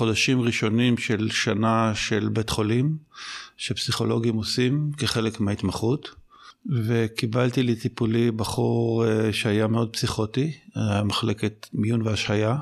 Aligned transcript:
חודשים 0.00 0.40
ראשונים 0.40 0.96
של 0.96 1.30
שנה 1.30 1.94
של 1.94 2.28
בית 2.28 2.50
חולים, 2.50 2.96
שפסיכולוגים 3.56 4.34
עושים 4.34 4.90
כחלק 4.96 5.40
מההתמחות, 5.40 6.14
וקיבלתי 6.66 7.62
לטיפולי 7.62 8.30
בחור 8.30 9.06
אה, 9.06 9.32
שהיה 9.32 9.66
מאוד 9.66 9.92
פסיכוטי, 9.92 10.52
היה 10.74 11.02
מחלקת 11.02 11.66
מיון 11.72 12.02
והשהיה. 12.02 12.56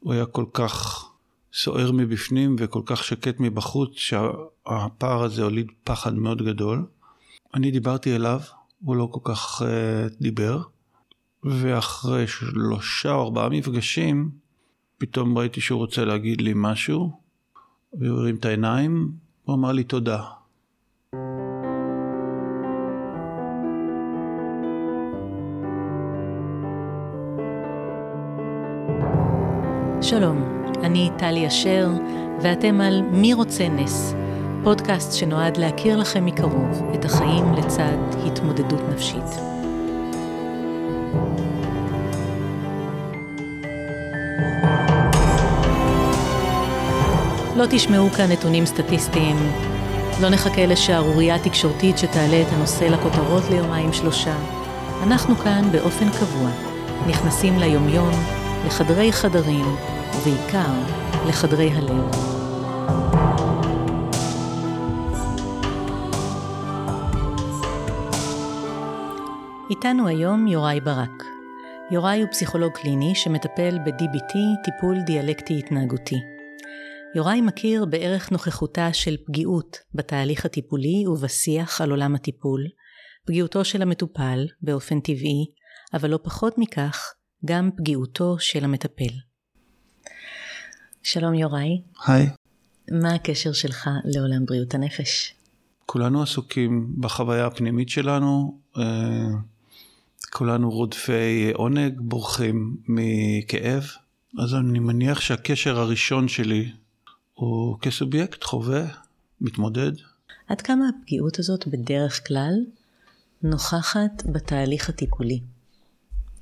הוא 0.00 0.12
היה 0.12 0.26
כל 0.26 0.44
כך 0.52 1.08
סוער 1.52 1.92
מבפנים 1.92 2.56
וכל 2.58 2.82
כך 2.86 3.04
שקט 3.04 3.40
מבחוץ, 3.40 3.90
שהפער 3.94 5.22
הזה 5.22 5.42
הוליד 5.42 5.66
פחד 5.84 6.14
מאוד 6.14 6.42
גדול. 6.42 6.86
אני 7.54 7.70
דיברתי 7.70 8.16
אליו, 8.16 8.40
הוא 8.84 8.96
לא 8.96 9.08
כל 9.12 9.34
כך 9.34 9.62
uh, 9.62 9.64
דיבר, 10.20 10.62
ואחרי 11.44 12.26
שלושה 12.26 13.12
או 13.12 13.22
ארבעה 13.22 13.48
מפגשים, 13.48 14.40
פתאום 15.00 15.38
ראיתי 15.38 15.60
שהוא 15.60 15.78
רוצה 15.78 16.04
להגיד 16.04 16.40
לי 16.40 16.52
משהו, 16.56 17.10
והוא 17.92 18.18
הרים 18.18 18.36
את 18.36 18.44
העיניים, 18.44 19.12
הוא 19.44 19.56
אמר 19.56 19.72
לי 19.72 19.84
תודה. 19.84 20.22
שלום, 30.02 30.64
אני 30.82 31.10
טלי 31.18 31.46
אשר, 31.46 31.88
ואתם 32.42 32.80
על 32.80 33.02
מי 33.02 33.34
רוצה 33.34 33.68
נס, 33.68 34.14
פודקאסט 34.64 35.12
שנועד 35.12 35.56
להכיר 35.56 35.96
לכם 35.96 36.24
מקרוב 36.24 36.82
את 36.94 37.04
החיים 37.04 37.44
לצד 37.52 37.98
התמודדות 38.26 38.80
נפשית. 38.92 39.50
לא 47.60 47.66
תשמעו 47.70 48.10
כאן 48.10 48.32
נתונים 48.32 48.66
סטטיסטיים, 48.66 49.36
לא 50.22 50.28
נחכה 50.28 50.66
לשערורייה 50.66 51.38
תקשורתית 51.38 51.98
שתעלה 51.98 52.42
את 52.42 52.46
הנושא 52.52 52.84
לכותרות 52.84 53.42
ליומיים 53.50 53.92
שלושה. 53.92 54.36
אנחנו 55.02 55.36
כאן 55.36 55.72
באופן 55.72 56.10
קבוע, 56.10 56.50
נכנסים 57.08 57.58
ליומיום, 57.58 58.10
לחדרי 58.66 59.12
חדרים, 59.12 59.64
ובעיקר 60.16 60.72
לחדרי 61.28 61.70
הלב. 61.70 62.10
איתנו 69.70 70.08
היום 70.08 70.46
יוראי 70.46 70.80
ברק. 70.80 71.24
יוראי 71.90 72.20
הוא 72.20 72.30
פסיכולוג 72.30 72.72
קליני 72.72 73.14
שמטפל 73.14 73.78
ב-DBT, 73.84 74.34
טיפול 74.64 75.00
דיאלקטי 75.00 75.58
התנהגותי. 75.58 76.29
יוראי 77.14 77.40
מכיר 77.40 77.84
בערך 77.84 78.32
נוכחותה 78.32 78.92
של 78.92 79.16
פגיעות 79.26 79.78
בתהליך 79.94 80.44
הטיפולי 80.44 81.06
ובשיח 81.06 81.80
על 81.80 81.90
עולם 81.90 82.14
הטיפול, 82.14 82.60
פגיעותו 83.26 83.64
של 83.64 83.82
המטופל 83.82 84.46
באופן 84.62 85.00
טבעי, 85.00 85.46
אבל 85.94 86.10
לא 86.10 86.18
פחות 86.22 86.58
מכך, 86.58 87.14
גם 87.44 87.70
פגיעותו 87.76 88.36
של 88.38 88.64
המטפל. 88.64 89.14
שלום 91.02 91.34
יוראי. 91.34 91.82
היי. 92.06 92.28
מה 93.02 93.14
הקשר 93.14 93.52
שלך 93.52 93.90
לעולם 94.04 94.44
בריאות 94.46 94.74
הנפש? 94.74 95.34
כולנו 95.86 96.22
עסוקים 96.22 96.94
בחוויה 96.98 97.46
הפנימית 97.46 97.88
שלנו, 97.88 98.60
אה, 98.78 98.82
כולנו 100.32 100.70
רודפי 100.70 101.50
עונג, 101.54 101.94
בורחים 102.00 102.76
מכאב, 102.88 103.82
אז 104.38 104.54
אני 104.54 104.78
מניח 104.78 105.20
שהקשר 105.20 105.78
הראשון 105.78 106.28
שלי 106.28 106.72
הוא 107.40 107.78
כסובייקט, 107.80 108.44
חווה, 108.44 108.84
מתמודד. 109.40 109.92
עד 110.48 110.60
כמה 110.60 110.84
הפגיעות 110.88 111.38
הזאת 111.38 111.68
בדרך 111.68 112.26
כלל 112.26 112.54
נוכחת 113.42 114.22
בתהליך 114.32 114.88
הטיפולי 114.88 115.40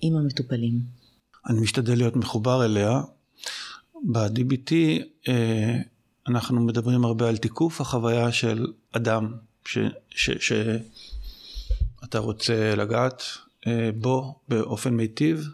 עם 0.01 0.17
המטופלים? 0.17 0.81
אני 1.49 1.61
משתדל 1.61 1.97
להיות 1.97 2.17
מחובר 2.17 2.65
אליה. 2.65 3.01
ב-DBT 4.13 4.73
אה, 5.29 5.77
אנחנו 6.29 6.61
מדברים 6.61 7.05
הרבה 7.05 7.29
על 7.29 7.37
תיקוף 7.37 7.81
החוויה 7.81 8.33
של 8.33 8.67
אדם 8.93 9.35
שאתה 10.11 10.79
רוצה 12.15 12.75
לגעת 12.77 13.23
אה, 13.67 13.91
בו 13.95 14.41
באופן 14.49 14.95
מיטיב. 14.95 15.49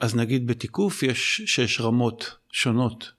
אז 0.00 0.14
נגיד 0.14 0.46
בתיקוף 0.46 1.02
יש 1.02 1.42
שש 1.46 1.80
רמות 1.80 2.36
שונות, 2.52 3.15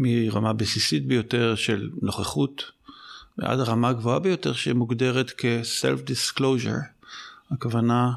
מרמה 0.00 0.52
בסיסית 0.52 1.06
ביותר 1.06 1.54
של 1.54 1.90
נוכחות 2.02 2.64
ועד 3.38 3.60
הרמה 3.60 3.88
הגבוהה 3.88 4.18
ביותר 4.18 4.52
שמוגדרת 4.52 5.32
כ-self-disclosure, 5.38 7.10
הכוונה 7.50 8.12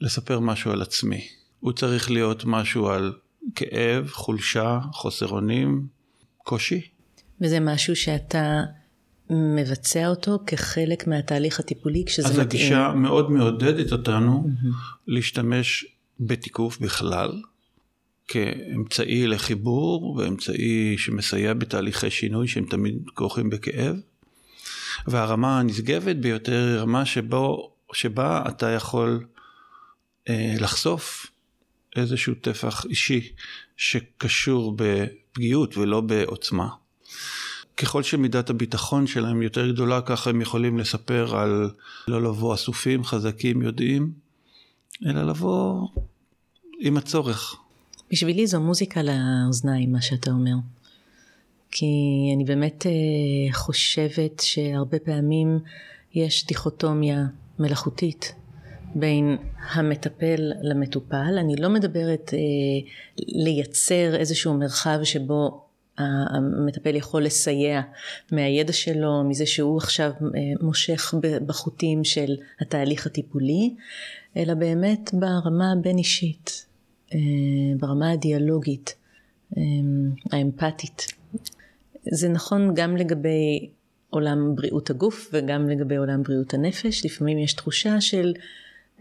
לספר 0.00 0.40
משהו 0.40 0.70
על 0.70 0.82
עצמי. 0.82 1.28
הוא 1.60 1.72
צריך 1.72 2.10
להיות 2.10 2.44
משהו 2.44 2.88
על 2.88 3.12
כאב, 3.54 4.08
חולשה, 4.12 4.80
חוסר 4.92 5.28
אונים, 5.28 5.86
קושי. 6.38 6.88
וזה 7.40 7.60
משהו 7.60 7.96
שאתה 7.96 8.60
מבצע 9.30 10.08
אותו 10.08 10.38
כחלק 10.46 11.06
מהתהליך 11.06 11.60
הטיפולי 11.60 12.04
כשזה 12.06 12.28
אז 12.28 12.38
מתאים. 12.38 12.46
אז 12.46 12.54
הגישה 12.54 12.92
מאוד 12.94 13.30
מעודדת 13.30 13.92
אותנו 13.92 14.44
mm-hmm. 14.46 14.66
להשתמש 15.06 15.86
בתיקוף 16.20 16.78
בכלל, 16.78 17.42
כאמצעי 18.30 19.26
לחיבור 19.26 20.16
ואמצעי 20.16 20.98
שמסייע 20.98 21.54
בתהליכי 21.54 22.10
שינוי 22.10 22.48
שהם 22.48 22.64
תמיד 22.64 22.94
כרוכים 23.16 23.50
בכאב. 23.50 23.96
והרמה 25.06 25.58
הנשגבת 25.58 26.16
ביותר 26.16 26.68
היא 26.68 26.80
רמה 26.80 27.04
שבו, 27.04 27.72
שבה 27.92 28.42
אתה 28.48 28.70
יכול 28.70 29.24
אה, 30.28 30.54
לחשוף 30.60 31.26
איזשהו 31.96 32.34
טפח 32.34 32.84
אישי 32.84 33.32
שקשור 33.76 34.76
בפגיעות 34.76 35.76
ולא 35.76 36.00
בעוצמה. 36.00 36.68
ככל 37.76 38.02
שמידת 38.02 38.50
הביטחון 38.50 39.06
שלהם 39.06 39.42
יותר 39.42 39.70
גדולה, 39.70 40.00
ככה 40.00 40.30
הם 40.30 40.40
יכולים 40.40 40.78
לספר 40.78 41.36
על 41.36 41.70
לא 42.08 42.22
לבוא 42.22 42.54
אסופים, 42.54 43.04
חזקים, 43.04 43.62
יודעים, 43.62 44.12
אלא 45.06 45.22
לבוא 45.22 45.88
עם 46.80 46.96
הצורך. 46.96 47.56
בשבילי 48.12 48.46
זו 48.46 48.60
מוזיקה 48.60 49.00
לאוזניים, 49.02 49.92
מה 49.92 50.02
שאתה 50.02 50.30
אומר. 50.30 50.54
כי 51.70 51.86
אני 52.36 52.44
באמת 52.44 52.86
אה, 52.86 53.52
חושבת 53.52 54.40
שהרבה 54.40 54.98
פעמים 54.98 55.58
יש 56.14 56.46
דיכוטומיה 56.46 57.26
מלאכותית 57.58 58.34
בין 58.94 59.36
המטפל 59.70 60.52
למטופל. 60.62 61.38
אני 61.38 61.56
לא 61.56 61.68
מדברת 61.68 62.30
אה, 62.34 62.38
לייצר 63.18 64.16
איזשהו 64.16 64.54
מרחב 64.54 64.98
שבו 65.04 65.64
המטפל 65.98 66.96
יכול 66.96 67.24
לסייע 67.24 67.80
מהידע 68.32 68.72
שלו, 68.72 69.24
מזה 69.24 69.46
שהוא 69.46 69.78
עכשיו 69.78 70.10
אה, 70.10 70.40
מושך 70.60 71.14
בחוטים 71.46 72.04
של 72.04 72.36
התהליך 72.60 73.06
הטיפולי, 73.06 73.74
אלא 74.36 74.54
באמת 74.54 75.10
ברמה 75.12 75.72
הבין 75.72 75.98
אישית, 75.98 76.66
ברמה 77.78 78.10
הדיאלוגית, 78.10 78.94
אה, 79.56 79.62
האמפתית. 80.32 81.06
זה 82.12 82.28
נכון 82.28 82.74
גם 82.74 82.96
לגבי 82.96 83.68
עולם 84.10 84.54
בריאות 84.54 84.90
הגוף 84.90 85.30
וגם 85.32 85.68
לגבי 85.68 85.96
עולם 85.96 86.22
בריאות 86.22 86.54
הנפש. 86.54 87.04
לפעמים 87.04 87.38
יש 87.38 87.52
תחושה 87.52 88.00
של 88.00 88.32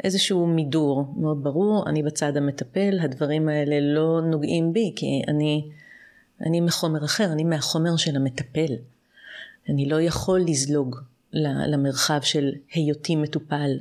איזשהו 0.03 0.48
מידור 0.48 1.14
מאוד 1.18 1.44
ברור, 1.44 1.90
אני 1.90 2.03
בצד 2.03 2.38
המטפל, 2.38 3.00
הדברים 3.02 3.50
האלה 3.50 3.80
לא 3.80 4.22
נוגעים 4.22 4.74
בי, 4.74 4.94
כי 4.96 5.22
אני, 5.28 5.69
אני 6.42 6.62
מחומר 6.62 7.06
אחר, 7.06 7.31
אני 7.31 7.44
מהחומר 7.44 7.98
של 7.98 8.16
המטפל. 8.16 8.74
אני 9.69 9.89
לא 9.89 10.01
יכול 10.01 10.42
לזלוג 10.48 10.95
למרחב 11.68 12.19
של 12.22 12.51
היותי 12.74 13.16
מטופל 13.16 13.78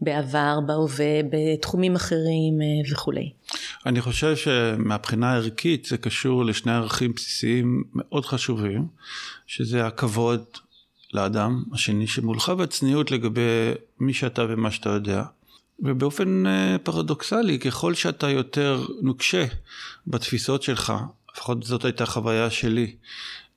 בעבר, 0.00 0.58
בהווה, 0.66 1.20
בתחומים 1.30 1.96
אחרים 1.96 2.62
אה, 2.62 2.92
וכולי. 2.92 3.32
אני 3.86 4.00
חושב 4.00 4.36
שמבחינה 4.36 5.34
ערכית 5.34 5.84
זה 5.84 5.98
קשור 5.98 6.44
לשני 6.44 6.72
ערכים 6.72 7.12
בסיסיים 7.12 7.84
מאוד 7.94 8.26
חשובים, 8.26 8.86
שזה 9.46 9.86
הכבוד 9.86 10.44
לאדם 11.12 11.64
השני 11.72 12.06
שמולך 12.06 12.52
והצניעות 12.58 13.10
לגבי 13.10 13.72
מי 14.00 14.14
שאתה 14.14 14.42
ומה 14.48 14.70
שאתה 14.70 14.90
יודע. 14.90 15.22
ובאופן 15.80 16.46
אה, 16.46 16.76
פרדוקסלי, 16.82 17.58
ככל 17.58 17.94
שאתה 17.94 18.30
יותר 18.30 18.86
נוקשה 19.02 19.44
בתפיסות 20.06 20.62
שלך, 20.62 20.92
לפחות 21.34 21.62
זאת 21.62 21.84
הייתה 21.84 22.06
חוויה 22.06 22.50
שלי, 22.50 22.96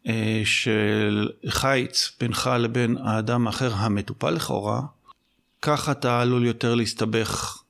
אה, 0.07 0.41
של 0.45 1.29
חיץ 1.47 2.11
בינך 2.19 2.49
לבין 2.59 2.97
האדם 3.03 3.47
האחר 3.47 3.73
המטופל 3.73 4.29
לכאורה, 4.29 4.81
כך 5.61 5.89
אתה 5.89 6.21
עלול 6.21 6.45
יותר 6.45 6.75
להסתבך, 6.75 7.61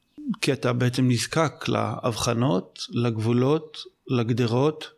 כי 0.42 0.54
אתה 0.54 0.74
בעצם 0.74 1.08
נזקק 1.08 1.68
להבחנות, 1.68 2.80
לגבולות, 2.90 3.78
לגדרות, 4.08 4.90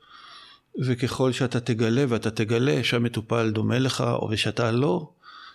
וככל 0.86 1.32
שאתה 1.32 1.60
תגלה 1.60 2.06
ואתה 2.10 2.32
תגלה 2.32 2.84
שהמטופל 2.84 3.52
דומה 3.52 3.80
לך 3.80 4.02
או 4.02 4.30
ושאתה 4.32 4.72
לא, 4.72 5.10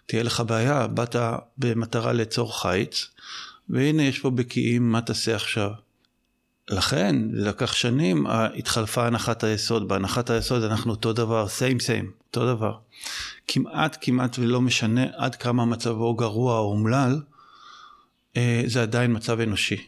תהיה 0.07 0.23
לך 0.23 0.43
בעיה, 0.47 0.87
באת 0.87 1.17
במטרה 1.59 2.13
ליצור 2.13 2.61
חיץ, 2.63 3.07
והנה 3.69 4.03
יש 4.03 4.19
פה 4.19 4.31
בקיאים, 4.31 4.93
מה 4.93 5.01
תעשה 5.01 5.35
עכשיו? 5.35 5.71
לכן, 6.71 7.17
זה 7.33 7.49
לקח 7.49 7.73
שנים, 7.73 8.27
התחלפה 8.29 9.07
הנחת 9.07 9.45
היסוד. 9.45 9.89
בהנחת 9.89 10.31
היסוד 10.31 10.63
אנחנו 10.63 10.91
אותו 10.91 11.13
דבר, 11.13 11.49
סיים 11.49 11.81
סיים, 11.81 12.11
אותו 12.27 12.55
דבר. 12.55 12.79
כמעט 13.49 13.97
כמעט 14.01 14.39
ולא 14.39 14.61
משנה 14.61 15.07
עד 15.17 15.35
כמה 15.35 15.65
מצבו 15.65 16.15
גרוע 16.15 16.59
או 16.59 16.73
אומלל, 16.73 17.21
אה, 18.37 18.63
זה 18.67 18.83
עדיין 18.83 19.17
מצב 19.17 19.41
אנושי. 19.41 19.87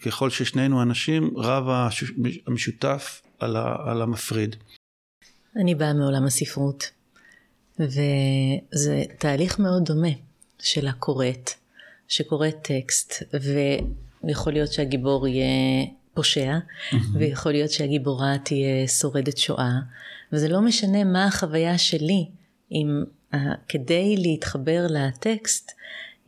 ככל 0.00 0.30
ששנינו 0.30 0.82
אנשים, 0.82 1.30
רב 1.36 1.90
המשותף 2.46 3.22
על, 3.38 3.56
על 3.86 4.02
המפריד. 4.02 4.56
אני 5.56 5.74
באה 5.74 5.94
מעולם 5.94 6.24
הספרות, 6.24 6.90
וזה 7.80 9.02
תהליך 9.18 9.58
מאוד 9.58 9.84
דומה 9.84 10.08
של 10.58 10.86
הקוראת, 10.86 11.50
שקוראת 12.08 12.56
טקסט, 12.62 13.22
ויכול 14.24 14.52
להיות 14.52 14.72
שהגיבור 14.72 15.28
יהיה 15.28 15.86
פושע, 16.14 16.58
mm-hmm. 16.58 16.96
ויכול 17.18 17.52
להיות 17.52 17.70
שהגיבורה 17.70 18.38
תהיה 18.44 18.88
שורדת 18.88 19.38
שואה, 19.38 19.72
וזה 20.32 20.48
לא 20.48 20.60
משנה 20.60 21.04
מה 21.04 21.26
החוויה 21.26 21.78
שלי, 21.78 22.26
אם 22.72 23.02
uh, 23.32 23.36
כדי 23.68 24.16
להתחבר 24.18 24.86
לטקסט, 24.88 25.72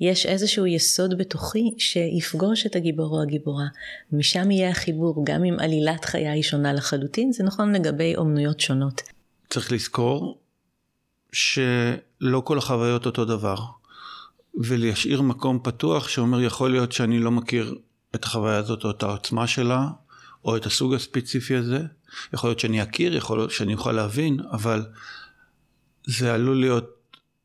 יש 0.00 0.26
איזשהו 0.26 0.66
יסוד 0.66 1.18
בתוכי 1.18 1.74
שיפגוש 1.78 2.66
את 2.66 2.76
הגיבור 2.76 3.16
או 3.16 3.22
הגיבורה. 3.22 3.66
משם 4.12 4.50
יהיה 4.50 4.70
החיבור, 4.70 5.22
גם 5.26 5.44
אם 5.44 5.56
עלילת 5.60 6.04
חיי 6.04 6.28
היא 6.28 6.42
שונה 6.42 6.72
לחלוטין, 6.72 7.32
זה 7.32 7.44
נכון 7.44 7.74
לגבי 7.74 8.16
אומנויות 8.16 8.60
שונות. 8.60 9.02
צריך 9.50 9.72
לזכור 9.72 10.38
שלא 11.32 12.42
כל 12.44 12.58
החוויות 12.58 13.06
אותו 13.06 13.24
דבר, 13.24 13.56
ולהשאיר 14.54 15.22
מקום 15.22 15.58
פתוח 15.62 16.08
שאומר 16.08 16.40
יכול 16.40 16.70
להיות 16.70 16.92
שאני 16.92 17.18
לא 17.18 17.30
מכיר 17.30 17.78
את 18.16 18.24
החוויה 18.24 18.56
הזאת 18.56 18.84
או 18.84 18.90
את 18.90 19.02
העוצמה 19.02 19.46
שלה, 19.46 19.88
או 20.44 20.56
את 20.56 20.66
הסוג 20.66 20.94
הספציפי 20.94 21.56
הזה. 21.56 21.80
יכול 22.32 22.50
להיות 22.50 22.60
שאני 22.60 22.82
אכיר, 22.82 23.16
יכול 23.16 23.38
להיות 23.38 23.50
שאני 23.50 23.74
אוכל 23.74 23.92
להבין, 23.92 24.40
אבל 24.52 24.86
זה 26.06 26.34
עלול 26.34 26.60
להיות 26.60 26.96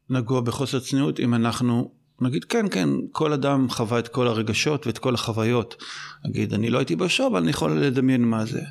נגוע 0.10 0.42
בחוסר 0.42 0.80
צניעות 0.80 1.20
אם 1.20 1.34
אנחנו 1.34 1.92
נגיד 2.22 2.46
כן 2.46 2.66
כן 2.72 2.90
כל 3.12 3.34
אדם 3.34 3.70
חווה 3.70 4.00
את 4.00 4.08
כל 4.08 4.28
הרגשות 4.28 4.88
ואת 4.88 4.98
כל 4.98 5.14
החוויות. 5.14 5.84
נגיד 6.26 6.54
אני 6.54 6.70
לא 6.70 6.78
הייתי 6.78 6.96
בשואה 6.96 7.28
אבל 7.28 7.42
אני 7.42 7.50
יכול 7.50 7.80
לדמיין 7.80 8.22
מה 8.22 8.46
זה. 8.46 8.62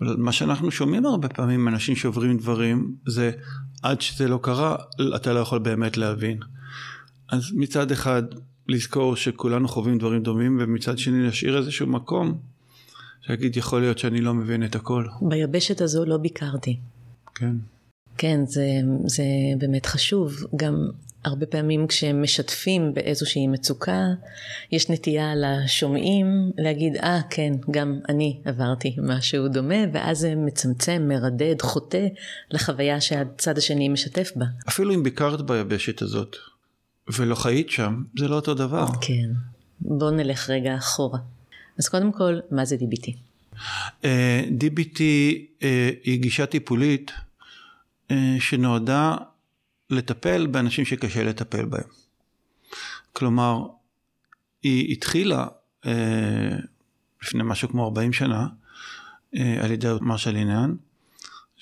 אבל 0.00 0.16
מה 0.16 0.32
שאנחנו 0.32 0.70
שומעים 0.70 1.06
הרבה 1.06 1.28
פעמים 1.28 1.68
אנשים 1.68 1.96
שעוברים 1.96 2.38
דברים 2.38 2.94
זה 3.06 3.30
עד 3.82 4.00
שזה 4.00 4.28
לא 4.28 4.38
קרה 4.42 4.76
אתה 5.16 5.32
לא 5.32 5.40
יכול 5.40 5.58
באמת 5.58 5.96
להבין. 5.96 6.38
אז 7.28 7.52
מצד 7.54 7.90
אחד 7.90 8.22
לזכור 8.68 9.16
שכולנו 9.16 9.68
חווים 9.68 9.98
דברים 9.98 10.22
דומים 10.22 10.58
ומצד 10.60 10.98
שני 10.98 11.22
להשאיר 11.22 11.58
איזשהו 11.58 11.86
מקום 11.86 12.38
שיגיד 13.26 13.56
יכול 13.56 13.80
להיות 13.80 13.98
שאני 13.98 14.20
לא 14.20 14.34
מבין 14.34 14.64
את 14.64 14.74
הכל. 14.74 15.06
ביבשת 15.22 15.80
הזו 15.80 16.04
לא 16.04 16.16
ביקרתי. 16.16 16.80
כן. 17.34 17.54
כן, 18.18 18.40
זה, 18.46 18.66
זה 19.06 19.24
באמת 19.58 19.86
חשוב. 19.86 20.36
גם 20.56 20.88
הרבה 21.24 21.46
פעמים 21.46 21.86
כשהם 21.86 22.22
משתפים 22.22 22.94
באיזושהי 22.94 23.46
מצוקה, 23.46 24.06
יש 24.72 24.90
נטייה 24.90 25.32
לשומעים 25.36 26.26
להגיד, 26.58 26.96
אה, 26.96 27.20
ah, 27.20 27.22
כן, 27.30 27.52
גם 27.70 27.98
אני 28.08 28.40
עברתי 28.44 28.96
משהו 29.02 29.48
דומה, 29.48 29.84
ואז 29.92 30.18
זה 30.18 30.34
מצמצם, 30.34 31.04
מרדד, 31.08 31.62
חוטא 31.62 32.06
לחוויה 32.50 33.00
שהצד 33.00 33.58
השני 33.58 33.88
משתף 33.88 34.32
בה. 34.36 34.46
אפילו 34.68 34.94
אם 34.94 35.02
ביקרת 35.02 35.40
ביבשת 35.40 36.02
הזאת, 36.02 36.36
ולא 37.08 37.34
חיית 37.34 37.70
שם, 37.70 38.04
זה 38.18 38.28
לא 38.28 38.34
אותו 38.34 38.54
דבר. 38.54 38.86
כן. 39.00 39.30
בואו 39.80 40.10
נלך 40.10 40.50
רגע 40.50 40.76
אחורה. 40.76 41.18
אז 41.78 41.88
קודם 41.88 42.12
כל, 42.12 42.38
מה 42.50 42.64
זה 42.64 42.76
DBT? 42.76 43.10
Uh, 44.02 44.06
DBT 44.60 44.98
uh, 44.98 45.64
היא 46.04 46.20
גישה 46.20 46.46
טיפולית 46.46 47.10
uh, 47.10 48.14
שנועדה 48.38 49.16
לטפל 49.90 50.46
באנשים 50.46 50.84
שקשה 50.84 51.24
לטפל 51.24 51.64
בהם. 51.64 51.88
כלומר, 53.12 53.66
היא 54.62 54.92
התחילה 54.92 55.46
uh, 55.84 55.88
לפני 57.22 57.42
משהו 57.44 57.68
כמו 57.68 57.84
40 57.84 58.12
שנה 58.12 58.46
uh, 58.46 59.38
על 59.62 59.70
ידי 59.70 59.88
מרשל 60.00 60.36
עניין, 60.36 60.76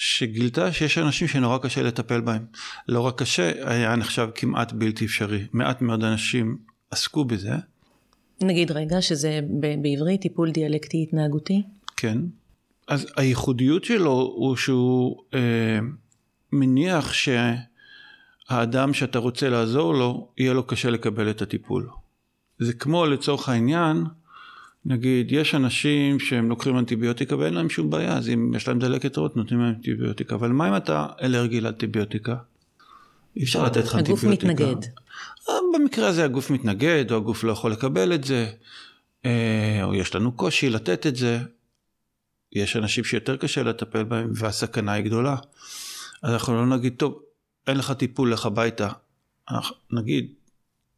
שגילתה 0.04 0.72
שיש 0.72 0.98
אנשים 0.98 1.28
שנורא 1.28 1.58
קשה 1.58 1.82
לטפל 1.82 2.20
בהם. 2.20 2.44
לא 2.88 3.00
רק 3.00 3.18
קשה, 3.22 3.70
היה 3.70 3.96
נחשב 3.96 4.28
כמעט 4.34 4.72
בלתי 4.72 5.04
אפשרי. 5.04 5.46
מעט 5.52 5.82
מאוד 5.82 6.04
אנשים 6.04 6.58
עסקו 6.90 7.24
בזה. 7.24 7.52
נגיד 8.40 8.70
רגע 8.70 9.02
שזה 9.02 9.40
בעברית 9.82 10.20
טיפול 10.20 10.50
דיאלקטי 10.50 11.02
התנהגותי? 11.02 11.62
כן. 11.96 12.18
אז 12.88 13.06
הייחודיות 13.16 13.84
שלו 13.84 14.32
הוא 14.36 14.56
שהוא 14.56 15.22
אה, 15.34 15.78
מניח 16.52 17.12
שהאדם 17.12 18.94
שאתה 18.94 19.18
רוצה 19.18 19.48
לעזור 19.48 19.94
לו, 19.94 20.28
יהיה 20.38 20.52
לו 20.52 20.66
קשה 20.66 20.90
לקבל 20.90 21.30
את 21.30 21.42
הטיפול. 21.42 21.88
זה 22.58 22.72
כמו 22.72 23.06
לצורך 23.06 23.48
העניין, 23.48 24.04
נגיד, 24.84 25.32
יש 25.32 25.54
אנשים 25.54 26.20
שהם 26.20 26.48
לוקחים 26.48 26.78
אנטיביוטיקה 26.78 27.36
ואין 27.36 27.54
להם 27.54 27.70
שום 27.70 27.90
בעיה, 27.90 28.16
אז 28.16 28.28
אם 28.28 28.52
יש 28.56 28.68
להם 28.68 28.78
דלקת 28.78 29.16
רוט 29.16 29.36
נותנים 29.36 29.60
להם 29.60 29.74
אנטיביוטיקה, 29.74 30.34
אבל 30.34 30.48
מה 30.48 30.68
אם 30.68 30.76
אתה 30.76 31.06
אלרגי 31.22 31.60
לאנטיביוטיקה? 31.60 32.36
אי 33.36 33.42
אפשר 33.42 33.64
לתת 33.64 33.84
לך 33.84 33.94
אנטיביוטיקה. 33.94 34.32
הגוף 34.32 34.50
מתנגד. 34.50 34.86
אה, 35.48 35.54
במקרה 35.74 36.08
הזה 36.08 36.24
הגוף 36.24 36.50
מתנגד, 36.50 37.04
או 37.10 37.16
הגוף 37.16 37.44
לא 37.44 37.52
יכול 37.52 37.72
לקבל 37.72 38.14
את 38.14 38.24
זה, 38.24 38.50
אה, 39.24 39.80
או 39.82 39.94
יש 39.94 40.14
לנו 40.14 40.32
קושי 40.32 40.70
לתת 40.70 41.06
את 41.06 41.16
זה. 41.16 41.38
יש 42.52 42.76
אנשים 42.76 43.04
שיותר 43.04 43.36
קשה 43.36 43.62
לטפל 43.62 44.04
בהם 44.04 44.32
והסכנה 44.34 44.92
היא 44.92 45.04
גדולה. 45.04 45.36
אז 46.22 46.32
אנחנו 46.32 46.54
לא 46.54 46.66
נגיד, 46.76 46.94
טוב, 46.96 47.22
אין 47.66 47.76
לך 47.76 47.92
טיפול, 47.92 48.32
לך 48.32 48.46
הביתה. 48.46 48.88
נגיד, 49.90 50.32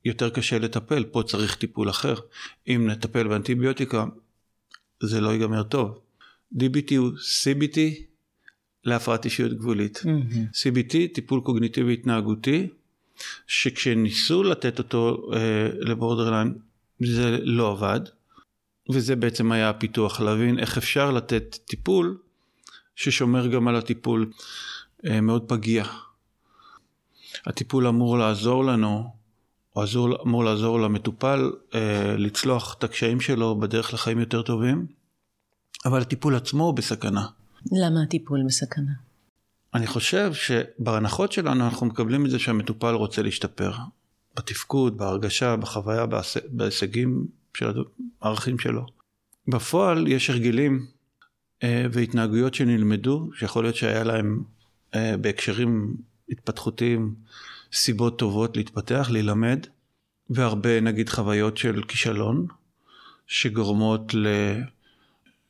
יותר 0.04 0.30
קשה 0.30 0.58
לטפל, 0.58 1.04
פה 1.04 1.22
צריך 1.26 1.56
טיפול 1.56 1.90
אחר. 1.90 2.14
אם 2.68 2.90
נטפל 2.90 3.28
באנטיביוטיקה, 3.28 4.04
זה 5.02 5.20
לא 5.20 5.30
ייגמר 5.30 5.62
טוב. 5.62 5.98
DBT 6.54 6.96
הוא 6.96 7.10
CBT 7.10 7.78
להפרעת 8.84 9.24
אישיות 9.24 9.52
גבולית. 9.52 9.96
Mm-hmm. 10.04 10.56
CBT, 10.56 10.96
טיפול 11.14 11.40
קוגניטיבי 11.40 11.92
התנהגותי, 11.92 12.68
שכשניסו 13.46 14.42
לתת 14.42 14.78
אותו 14.78 15.30
אה, 15.34 15.68
לבורדרליין, 15.80 16.54
זה 17.00 17.38
לא 17.42 17.70
עבד, 17.70 18.00
וזה 18.90 19.16
בעצם 19.16 19.52
היה 19.52 19.70
הפיתוח, 19.70 20.20
להבין 20.20 20.58
איך 20.58 20.78
אפשר 20.78 21.10
לתת 21.10 21.58
טיפול 21.64 22.18
ששומר 22.96 23.46
גם 23.46 23.68
על 23.68 23.76
הטיפול 23.76 24.30
אה, 25.06 25.20
מאוד 25.20 25.44
פגיע. 25.48 25.84
הטיפול 27.46 27.86
אמור 27.86 28.18
לעזור 28.18 28.64
לנו 28.64 29.23
עזור, 29.74 30.22
אמור 30.22 30.44
לעזור 30.44 30.80
למטופל 30.80 31.50
אה, 31.74 32.16
לצלוח 32.18 32.74
את 32.78 32.84
הקשיים 32.84 33.20
שלו 33.20 33.60
בדרך 33.60 33.94
לחיים 33.94 34.18
יותר 34.18 34.42
טובים, 34.42 34.86
אבל 35.84 36.00
הטיפול 36.00 36.36
עצמו 36.36 36.64
הוא 36.64 36.74
בסכנה. 36.74 37.26
למה 37.72 38.02
הטיפול 38.02 38.42
בסכנה? 38.46 38.92
אני 39.74 39.86
חושב 39.86 40.32
שבהנחות 40.34 41.32
שלנו 41.32 41.64
אנחנו 41.64 41.86
מקבלים 41.86 42.26
את 42.26 42.30
זה 42.30 42.38
שהמטופל 42.38 42.94
רוצה 42.94 43.22
להשתפר. 43.22 43.72
בתפקוד, 44.36 44.98
בהרגשה, 44.98 45.56
בחוויה, 45.56 46.06
בהישגים 46.48 47.26
של 47.56 47.84
הערכים 48.22 48.58
שלו. 48.58 48.86
בפועל 49.48 50.08
יש 50.08 50.30
הרגלים 50.30 50.86
אה, 51.62 51.86
והתנהגויות 51.92 52.54
שנלמדו, 52.54 53.30
שיכול 53.34 53.64
להיות 53.64 53.76
שהיה 53.76 54.04
להם 54.04 54.42
אה, 54.94 55.16
בהקשרים 55.16 55.96
התפתחותיים 56.30 57.14
סיבות 57.74 58.18
טובות 58.18 58.56
להתפתח, 58.56 59.08
להילמד, 59.10 59.66
והרבה 60.30 60.80
נגיד 60.80 61.08
חוויות 61.08 61.56
של 61.56 61.82
כישלון, 61.88 62.46
שגורמות 63.26 64.14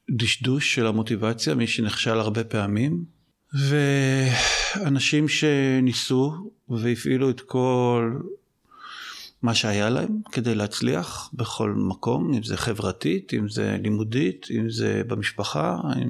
לדשדוש 0.08 0.74
של 0.74 0.86
המוטיבציה, 0.86 1.54
מי 1.54 1.66
שנכשל 1.66 2.18
הרבה 2.18 2.44
פעמים, 2.44 3.04
ואנשים 3.54 5.28
שניסו 5.28 6.50
והפעילו 6.68 7.30
את 7.30 7.40
כל 7.40 8.18
מה 9.42 9.54
שהיה 9.54 9.90
להם 9.90 10.18
כדי 10.32 10.54
להצליח 10.54 11.30
בכל 11.32 11.70
מקום, 11.70 12.34
אם 12.34 12.42
זה 12.42 12.56
חברתית, 12.56 13.34
אם 13.34 13.48
זה 13.48 13.76
לימודית, 13.82 14.46
אם 14.50 14.70
זה 14.70 15.02
במשפחה, 15.06 15.80
עם 15.96 16.08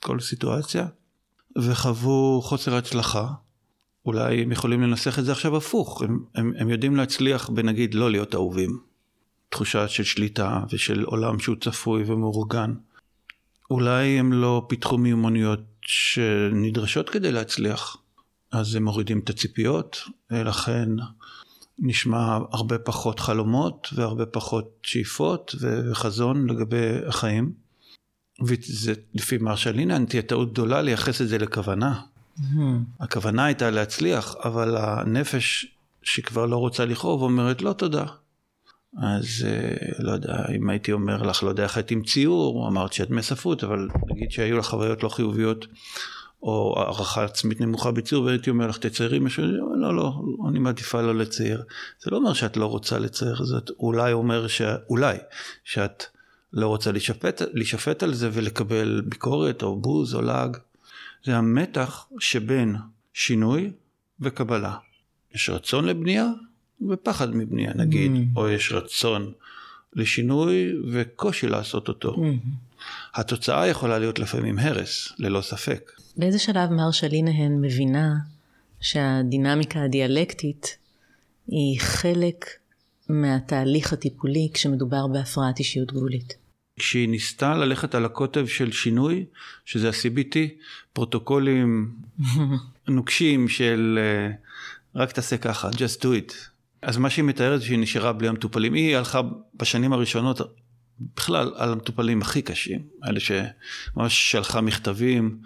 כל 0.00 0.20
סיטואציה, 0.20 0.86
וחוו 1.58 2.40
חוסר 2.42 2.76
הצלחה. 2.76 3.26
אולי 4.06 4.42
הם 4.42 4.52
יכולים 4.52 4.82
לנסח 4.82 5.18
את 5.18 5.24
זה 5.24 5.32
עכשיו 5.32 5.56
הפוך, 5.56 6.02
הם, 6.02 6.24
הם, 6.34 6.52
הם 6.58 6.68
יודעים 6.70 6.96
להצליח 6.96 7.50
בנגיד 7.50 7.94
לא 7.94 8.10
להיות 8.10 8.34
אהובים. 8.34 8.78
תחושה 9.48 9.88
של 9.88 10.04
שליטה 10.04 10.60
ושל 10.72 11.04
עולם 11.04 11.38
שהוא 11.38 11.56
צפוי 11.60 12.02
ומאורגן. 12.06 12.74
אולי 13.70 14.06
הם 14.06 14.32
לא 14.32 14.66
פיתחו 14.68 14.98
מיומנויות 14.98 15.60
שנדרשות 15.82 17.10
כדי 17.10 17.32
להצליח. 17.32 17.96
אז 18.52 18.74
הם 18.74 18.84
מורידים 18.84 19.18
את 19.18 19.30
הציפיות, 19.30 20.02
לכן 20.30 20.88
נשמע 21.78 22.38
הרבה 22.52 22.78
פחות 22.78 23.20
חלומות 23.20 23.88
והרבה 23.94 24.26
פחות 24.26 24.78
שאיפות 24.82 25.54
וחזון 25.60 26.50
לגבי 26.50 27.06
החיים. 27.06 27.52
וזה 28.46 28.94
לפי 29.14 29.38
מרשל 29.38 29.78
אינן 29.78 30.06
תהיה 30.06 30.22
טעות 30.22 30.52
גדולה 30.52 30.82
לייחס 30.82 31.22
את 31.22 31.28
זה 31.28 31.38
לכוונה. 31.38 32.00
Mm-hmm. 32.38 33.00
הכוונה 33.00 33.44
הייתה 33.44 33.70
להצליח, 33.70 34.36
אבל 34.44 34.76
הנפש 34.76 35.66
שכבר 36.02 36.46
לא 36.46 36.56
רוצה 36.56 36.84
לכאוב 36.84 37.22
אומרת 37.22 37.62
לא 37.62 37.72
תודה. 37.72 38.04
אז 39.02 39.46
אה, 39.46 39.76
לא 39.98 40.12
יודע, 40.12 40.36
אם 40.56 40.70
הייתי 40.70 40.92
אומר 40.92 41.22
לך, 41.22 41.42
לא 41.42 41.48
יודע 41.48 41.62
איך 41.62 41.76
הייתי 41.76 41.94
עם 41.94 42.02
ציור, 42.02 42.68
אמרת 42.68 42.92
שאת 42.92 43.10
מספרות, 43.10 43.64
אבל 43.64 43.88
נגיד 44.10 44.30
שהיו 44.30 44.58
לך 44.58 44.66
חוויות 44.66 45.02
לא 45.02 45.08
חיוביות, 45.08 45.66
או 46.42 46.74
הערכה 46.76 47.24
עצמית 47.24 47.60
נמוכה 47.60 47.90
בציור, 47.90 48.24
והייתי 48.24 48.50
אומר 48.50 48.66
לך, 48.66 48.78
תציירי 48.78 49.18
משהו, 49.18 49.44
לא, 49.76 49.96
לא, 49.96 50.12
אני 50.48 50.58
מעדיפה 50.58 51.00
לא 51.00 51.14
לצייר. 51.14 51.62
זה 52.02 52.10
לא 52.10 52.16
אומר 52.16 52.32
שאת 52.32 52.56
לא 52.56 52.66
רוצה 52.66 52.98
לצייר, 52.98 53.44
זאת 53.44 53.70
אולי 53.78 54.12
אומר, 54.12 54.46
ש... 54.46 54.62
אולי, 54.90 55.16
שאת 55.64 56.04
לא 56.52 56.66
רוצה 56.66 56.90
להישפט 57.52 58.02
על 58.02 58.14
זה 58.14 58.30
ולקבל 58.32 59.02
ביקורת, 59.06 59.62
או 59.62 59.80
בוז, 59.80 60.14
או 60.14 60.22
לעג. 60.22 60.56
זה 61.26 61.36
המתח 61.36 62.08
שבין 62.18 62.76
שינוי 63.14 63.70
וקבלה. 64.20 64.74
יש 65.34 65.50
רצון 65.50 65.84
לבנייה 65.84 66.26
ופחד 66.88 67.36
מבנייה 67.36 67.72
נגיד, 67.74 68.12
mm. 68.12 68.36
או 68.36 68.48
יש 68.48 68.72
רצון 68.72 69.32
לשינוי 69.92 70.72
וקושי 70.92 71.48
לעשות 71.48 71.88
אותו. 71.88 72.14
Mm. 72.14 72.20
התוצאה 73.14 73.66
יכולה 73.66 73.98
להיות 73.98 74.18
לפעמים 74.18 74.58
הרס, 74.58 75.12
ללא 75.18 75.40
ספק. 75.40 75.92
באיזה 76.16 76.38
שלב 76.38 76.70
מרשה 76.70 77.08
לינהן 77.08 77.60
מבינה 77.60 78.14
שהדינמיקה 78.80 79.82
הדיאלקטית 79.82 80.78
היא 81.46 81.80
חלק 81.80 82.46
מהתהליך 83.08 83.92
הטיפולי 83.92 84.48
כשמדובר 84.54 85.06
בהפרעת 85.06 85.58
אישיות 85.58 85.92
גבולית? 85.92 86.45
כשהיא 86.78 87.08
ניסתה 87.08 87.54
ללכת 87.54 87.94
על 87.94 88.04
הקוטב 88.04 88.46
של 88.46 88.72
שינוי, 88.72 89.24
שזה 89.64 89.88
ה-CBT, 89.88 90.36
פרוטוקולים 90.92 91.92
נוקשים 92.88 93.48
של 93.48 93.98
אה, 94.02 94.32
רק 94.94 95.12
תעשה 95.12 95.36
ככה, 95.36 95.68
just 95.70 96.00
do 96.00 96.04
it. 96.04 96.34
אז 96.82 96.96
מה 96.96 97.10
שהיא 97.10 97.24
מתארת 97.24 97.60
זה 97.60 97.66
שהיא 97.66 97.78
נשארה 97.78 98.12
בלי 98.12 98.28
המטופלים. 98.28 98.74
היא 98.74 98.96
הלכה 98.96 99.20
בשנים 99.54 99.92
הראשונות 99.92 100.40
בכלל 101.16 101.52
על 101.56 101.72
המטופלים 101.72 102.22
הכי 102.22 102.42
קשים, 102.42 102.80
אלה 103.04 103.20
שממש 103.20 104.30
שלחה 104.30 104.60
מכתבים 104.60 105.38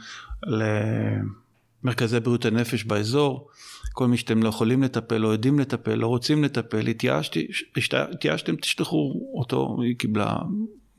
למרכזי 1.82 2.20
בריאות 2.20 2.44
הנפש 2.44 2.84
באזור, 2.84 3.48
כל 3.92 4.08
מי 4.08 4.16
שאתם 4.16 4.42
לא 4.42 4.48
יכולים 4.48 4.82
לטפל, 4.82 5.16
לא 5.16 5.28
יודעים 5.28 5.58
לטפל, 5.58 5.94
לא 5.94 6.06
רוצים 6.06 6.44
לטפל, 6.44 6.86
התייאשתי, 6.86 7.46
התייאשתם, 7.92 8.56
תשלחו 8.56 9.30
אותו, 9.34 9.78
היא 9.82 9.96
קיבלה 9.96 10.36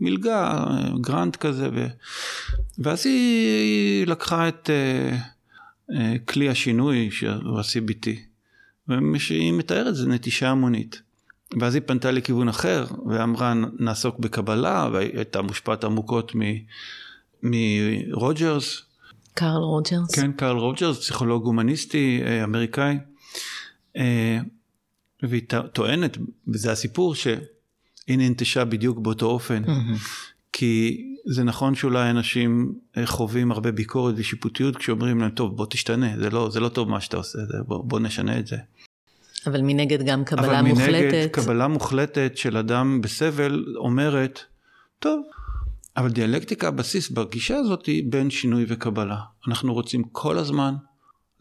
מלגה, 0.01 0.65
grant 1.01 1.35
כזה, 1.35 1.69
ו... 1.73 1.87
ואז 2.79 3.05
היא 3.05 4.07
לקחה 4.07 4.47
את 4.47 4.69
uh, 4.69 5.91
uh, 5.91 5.93
כלי 6.25 6.49
השינוי 6.49 7.11
של 7.11 7.31
ה-CBT, 7.31 8.07
והיא 8.87 9.53
מתארת 9.53 9.95
זה 9.95 10.07
נטישה 10.07 10.49
המונית. 10.49 11.01
ואז 11.59 11.75
היא 11.75 11.83
פנתה 11.85 12.11
לכיוון 12.11 12.47
אחר 12.47 12.85
ואמרה 13.09 13.53
נעסוק 13.79 14.19
בקבלה 14.19 14.89
והייתה 14.93 15.41
מושפעת 15.41 15.83
עמוקות 15.83 16.31
מרוג'רס. 17.43 18.81
קרל 19.33 19.61
רוג'רס. 19.61 20.15
כן, 20.15 20.31
קרל 20.31 20.57
רוג'רס, 20.57 20.99
פסיכולוג 20.99 21.45
הומניסטי 21.45 22.21
אה, 22.25 22.43
אמריקאי. 22.43 22.97
והיא 25.23 25.41
טוענת, 25.73 26.17
וזה 26.47 26.71
הסיפור, 26.71 27.15
שהיא 28.11 28.29
ננטשה 28.29 28.65
בדיוק 28.65 28.99
באותו 28.99 29.25
אופן. 29.25 29.63
כי 30.53 31.03
זה 31.25 31.43
נכון 31.43 31.75
שאולי 31.75 32.09
אנשים 32.09 32.73
אה, 32.97 33.05
חווים 33.05 33.51
הרבה 33.51 33.71
ביקורת 33.71 34.15
ושיפוטיות 34.17 34.77
כשאומרים 34.77 35.19
להם, 35.19 35.29
טוב, 35.29 35.57
בוא 35.57 35.65
תשתנה, 35.69 36.17
זה 36.17 36.29
לא, 36.29 36.49
זה 36.49 36.59
לא 36.59 36.69
טוב 36.69 36.89
מה 36.89 37.01
שאתה 37.01 37.17
עושה, 37.17 37.39
בוא, 37.67 37.83
בוא 37.83 37.99
נשנה 37.99 38.39
את 38.39 38.47
זה. 38.47 38.57
אבל 39.47 39.61
מנגד 39.61 40.05
גם 40.05 40.23
קבלה 40.23 40.59
אבל 40.59 40.69
מוחלטת. 40.69 40.89
אבל 40.89 41.01
מנגד 41.01 41.27
קבלה 41.31 41.67
מוחלטת 41.67 42.31
של 42.35 42.57
אדם 42.57 43.01
בסבל 43.01 43.65
אומרת, 43.77 44.39
טוב, 44.99 45.21
אבל 45.97 46.09
דיאלקטיקה 46.09 46.67
הבסיס 46.67 47.09
בגישה 47.09 47.57
הזאת 47.57 47.85
היא 47.85 48.03
בין 48.09 48.29
שינוי 48.29 48.65
וקבלה. 48.67 49.17
אנחנו 49.47 49.73
רוצים 49.73 50.03
כל 50.03 50.37
הזמן 50.37 50.73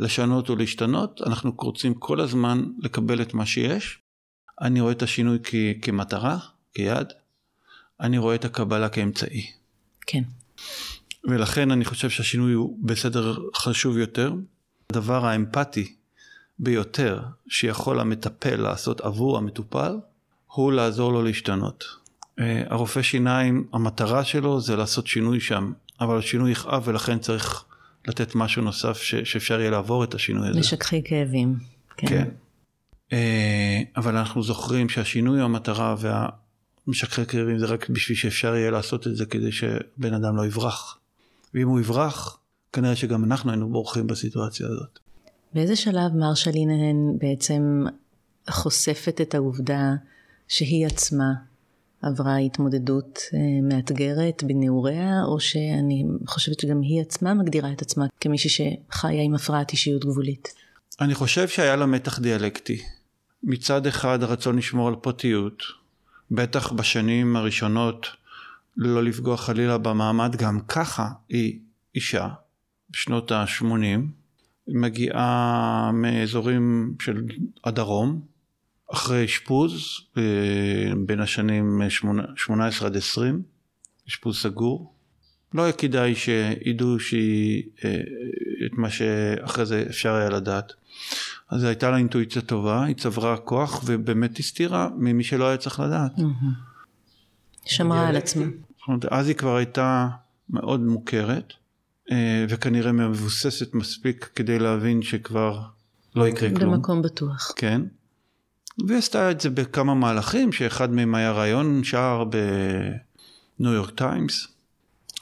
לשנות 0.00 0.50
ולהשתנות, 0.50 1.20
אנחנו 1.26 1.52
רוצים 1.58 1.94
כל 1.94 2.20
הזמן 2.20 2.64
לקבל 2.78 3.22
את 3.22 3.34
מה 3.34 3.46
שיש. 3.46 3.98
אני 4.60 4.80
רואה 4.80 4.92
את 4.92 5.02
השינוי 5.02 5.38
כ- 5.44 5.54
כמטרה, 5.82 6.38
כיעד, 6.74 7.12
אני 8.00 8.18
רואה 8.18 8.34
את 8.34 8.44
הקבלה 8.44 8.88
כאמצעי. 8.88 9.50
כן. 10.06 10.22
ולכן 11.24 11.70
אני 11.70 11.84
חושב 11.84 12.10
שהשינוי 12.10 12.52
הוא 12.52 12.78
בסדר 12.82 13.38
חשוב 13.56 13.98
יותר. 13.98 14.32
הדבר 14.90 15.26
האמפתי 15.26 15.94
ביותר 16.58 17.22
שיכול 17.48 18.00
המטפל 18.00 18.56
לעשות 18.56 19.00
עבור 19.00 19.38
המטופל, 19.38 19.96
הוא 20.46 20.72
לעזור 20.72 21.12
לו 21.12 21.22
להשתנות. 21.22 21.84
אה, 22.40 22.62
הרופא 22.66 23.02
שיניים, 23.02 23.66
המטרה 23.72 24.24
שלו 24.24 24.60
זה 24.60 24.76
לעשות 24.76 25.06
שינוי 25.06 25.40
שם, 25.40 25.72
אבל 26.00 26.18
השינוי 26.18 26.50
יכאב 26.52 26.82
ולכן 26.84 27.18
צריך 27.18 27.64
לתת 28.08 28.34
משהו 28.34 28.62
נוסף 28.62 28.96
ש- 29.02 29.14
שאפשר 29.14 29.60
יהיה 29.60 29.70
לעבור 29.70 30.04
את 30.04 30.14
השינוי 30.14 30.48
הזה. 30.48 30.60
משככי 30.60 31.02
כאבים. 31.04 31.58
כן. 31.96 32.06
כן. 32.06 32.28
אה, 33.12 33.80
אבל 33.96 34.16
אנחנו 34.16 34.42
זוכרים 34.42 34.88
שהשינוי 34.88 35.38
הוא 35.38 35.44
המטרה 35.44 35.94
והמשככי 36.86 37.26
כאבים 37.26 37.58
זה 37.58 37.66
רק 37.66 37.88
בשביל 37.90 38.18
שאפשר 38.18 38.54
יהיה 38.54 38.70
לעשות 38.70 39.06
את 39.06 39.16
זה 39.16 39.26
כדי 39.26 39.52
שבן 39.52 40.14
אדם 40.14 40.36
לא 40.36 40.46
יברח. 40.46 40.98
ואם 41.54 41.68
הוא 41.68 41.80
יברח, 41.80 42.38
כנראה 42.72 42.96
שגם 42.96 43.24
אנחנו 43.24 43.50
היינו 43.50 43.68
בורחים 43.68 44.06
בסיטואציה 44.06 44.66
הזאת. 44.66 44.98
באיזה 45.54 45.76
שלב 45.76 46.12
מרשה 46.14 46.50
לינהן 46.50 46.96
בעצם 47.18 47.84
חושפת 48.50 49.20
את 49.20 49.34
העובדה 49.34 49.94
שהיא 50.48 50.86
עצמה 50.86 51.32
עברה 52.02 52.36
התמודדות 52.36 53.18
אה, 53.34 53.38
מאתגרת 53.62 54.42
בנעוריה, 54.46 55.22
או 55.24 55.40
שאני 55.40 56.04
חושבת 56.26 56.60
שגם 56.60 56.80
היא 56.80 57.00
עצמה 57.00 57.34
מגדירה 57.34 57.72
את 57.72 57.82
עצמה 57.82 58.06
כמישהי 58.20 58.50
שחיה 58.50 59.22
עם 59.22 59.34
הפרעת 59.34 59.72
אישיות 59.72 60.04
גבולית? 60.04 60.54
אני 61.00 61.14
חושב 61.14 61.48
שהיה 61.48 61.76
לה 61.76 61.86
מתח 61.86 62.18
דיאלקטי. 62.18 62.82
מצד 63.42 63.86
אחד 63.86 64.22
הרצון 64.22 64.58
לשמור 64.58 64.88
על 64.88 64.94
פרטיות, 64.96 65.62
בטח 66.30 66.72
בשנים 66.72 67.36
הראשונות 67.36 68.06
לא 68.76 69.04
לפגוע 69.04 69.36
חלילה 69.36 69.78
במעמד, 69.78 70.36
גם 70.36 70.60
ככה 70.60 71.08
היא 71.28 71.58
אישה, 71.94 72.28
בשנות 72.90 73.32
ה-80, 73.32 74.00
מגיעה 74.68 75.90
מאזורים 75.94 76.94
של 77.00 77.22
הדרום, 77.64 78.20
אחרי 78.92 79.24
אשפוז 79.24 80.00
בין 81.06 81.20
השנים 81.20 81.80
18 82.36 82.88
עד 82.88 82.96
20, 82.96 83.42
אשפוז 84.08 84.38
סגור. 84.38 84.94
לא 85.54 85.62
היה 85.62 85.72
כדאי 85.72 86.14
שידעו 86.14 87.00
שהיא, 87.00 87.62
אה, 87.84 88.00
את 88.66 88.72
מה 88.72 88.90
שאחרי 88.90 89.66
זה 89.66 89.84
אפשר 89.90 90.14
היה 90.14 90.30
לדעת. 90.30 90.72
אז 91.48 91.64
הייתה 91.64 91.90
לה 91.90 91.96
אינטואיציה 91.96 92.42
טובה, 92.42 92.84
היא 92.84 92.96
צברה 92.96 93.36
כוח 93.36 93.82
ובאמת 93.86 94.38
הסתירה 94.38 94.88
ממי 94.96 95.24
שלא 95.24 95.48
היה 95.48 95.56
צריך 95.56 95.80
לדעת. 95.80 96.12
שמרה 97.64 98.08
על 98.08 98.16
עצמה. 98.16 98.44
אז 99.10 99.28
היא 99.28 99.36
כבר 99.36 99.56
הייתה 99.56 100.08
מאוד 100.50 100.80
מוכרת. 100.80 101.52
אה, 102.10 102.44
וכנראה 102.48 102.92
מבוססת 102.92 103.74
מספיק 103.74 104.30
כדי 104.34 104.58
להבין 104.58 105.02
שכבר 105.02 105.60
לא 106.16 106.28
יקרה 106.28 106.48
כלום. 106.48 106.72
במקום 106.72 107.02
בטוח. 107.02 107.52
כן. 107.56 107.82
והיא 108.86 108.98
עשתה 108.98 109.30
את 109.30 109.40
זה 109.40 109.50
בכמה 109.50 109.94
מהלכים, 109.94 110.52
שאחד 110.52 110.92
מהם 110.92 111.14
היה 111.14 111.32
ראיון 111.32 111.84
שער 111.84 112.24
בניו 112.24 113.72
יורק 113.72 113.90
טיימס, 113.90 114.48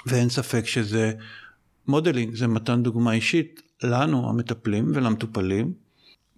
ואין 0.07 0.29
ספק 0.29 0.67
שזה 0.67 1.13
modeling, 1.89 2.35
זה 2.35 2.47
מתן 2.47 2.83
דוגמה 2.83 3.13
אישית 3.13 3.63
לנו 3.83 4.29
המטפלים 4.31 4.93
ולמטופלים 4.95 5.73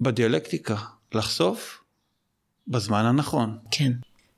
בדיאלקטיקה, 0.01 0.77
לחשוף 1.15 1.83
בזמן 2.69 3.05
הנכון. 3.05 3.59
כן. 3.71 3.93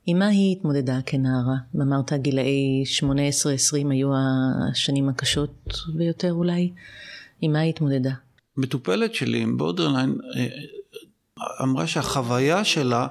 עם 0.06 0.18
מה 0.18 0.26
היא 0.26 0.56
התמודדה 0.56 0.98
כנערה? 1.06 1.56
אמרת 1.76 2.12
גילאי 2.12 2.84
18-20 3.00 3.90
היו 3.90 4.10
השנים 4.14 5.08
הקשות 5.08 5.78
ביותר 5.94 6.32
אולי? 6.32 6.72
עם 7.40 7.52
מה 7.52 7.58
היא 7.58 7.70
התמודדה? 7.70 8.12
מטופלת 8.56 9.14
שלי 9.14 9.38
עם 9.38 9.56
בורדרליין 9.56 10.18
אה, 10.36 10.46
אמרה 11.62 11.86
שהחוויה 11.86 12.64
שלה 12.64 13.06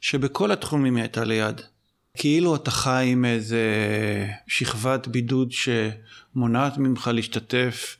שבכל 0.00 0.52
התחומים 0.52 0.96
היא 0.96 1.02
הייתה 1.02 1.24
ליד. 1.24 1.60
כאילו 2.16 2.56
אתה 2.56 2.70
חי 2.70 3.08
עם 3.08 3.24
איזה 3.24 3.62
שכבת 4.46 5.08
בידוד 5.08 5.52
שמונעת 6.34 6.78
ממך 6.78 7.10
להשתתף 7.14 7.96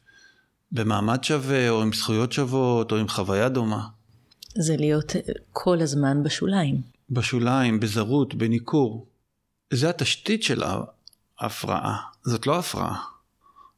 במעמד 0.72 1.24
שווה, 1.24 1.70
או 1.70 1.82
עם 1.82 1.92
זכויות 1.92 2.32
שוות, 2.32 2.92
או 2.92 2.96
עם 2.96 3.08
חוויה 3.08 3.48
דומה. 3.48 3.86
זה 4.58 4.76
להיות 4.76 5.12
כל 5.52 5.80
הזמן 5.80 6.22
בשוליים. 6.22 6.80
בשוליים, 7.10 7.80
בזרות, 7.80 8.34
בניכור. 8.34 9.06
זה 9.72 9.90
התשתית 9.90 10.42
של 10.42 10.62
ההפרעה, 11.38 11.96
זאת 12.22 12.46
לא 12.46 12.58
הפרעה. 12.58 13.02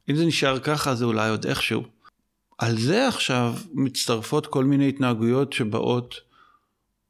אם 0.09 0.15
זה 0.15 0.25
נשאר 0.25 0.59
ככה, 0.59 0.95
זה 0.95 1.05
אולי 1.05 1.29
עוד 1.29 1.45
איכשהו. 1.45 1.83
על 2.57 2.79
זה 2.79 3.07
עכשיו 3.07 3.55
מצטרפות 3.73 4.47
כל 4.47 4.65
מיני 4.65 4.89
התנהגויות 4.89 5.53
שבאות 5.53 6.15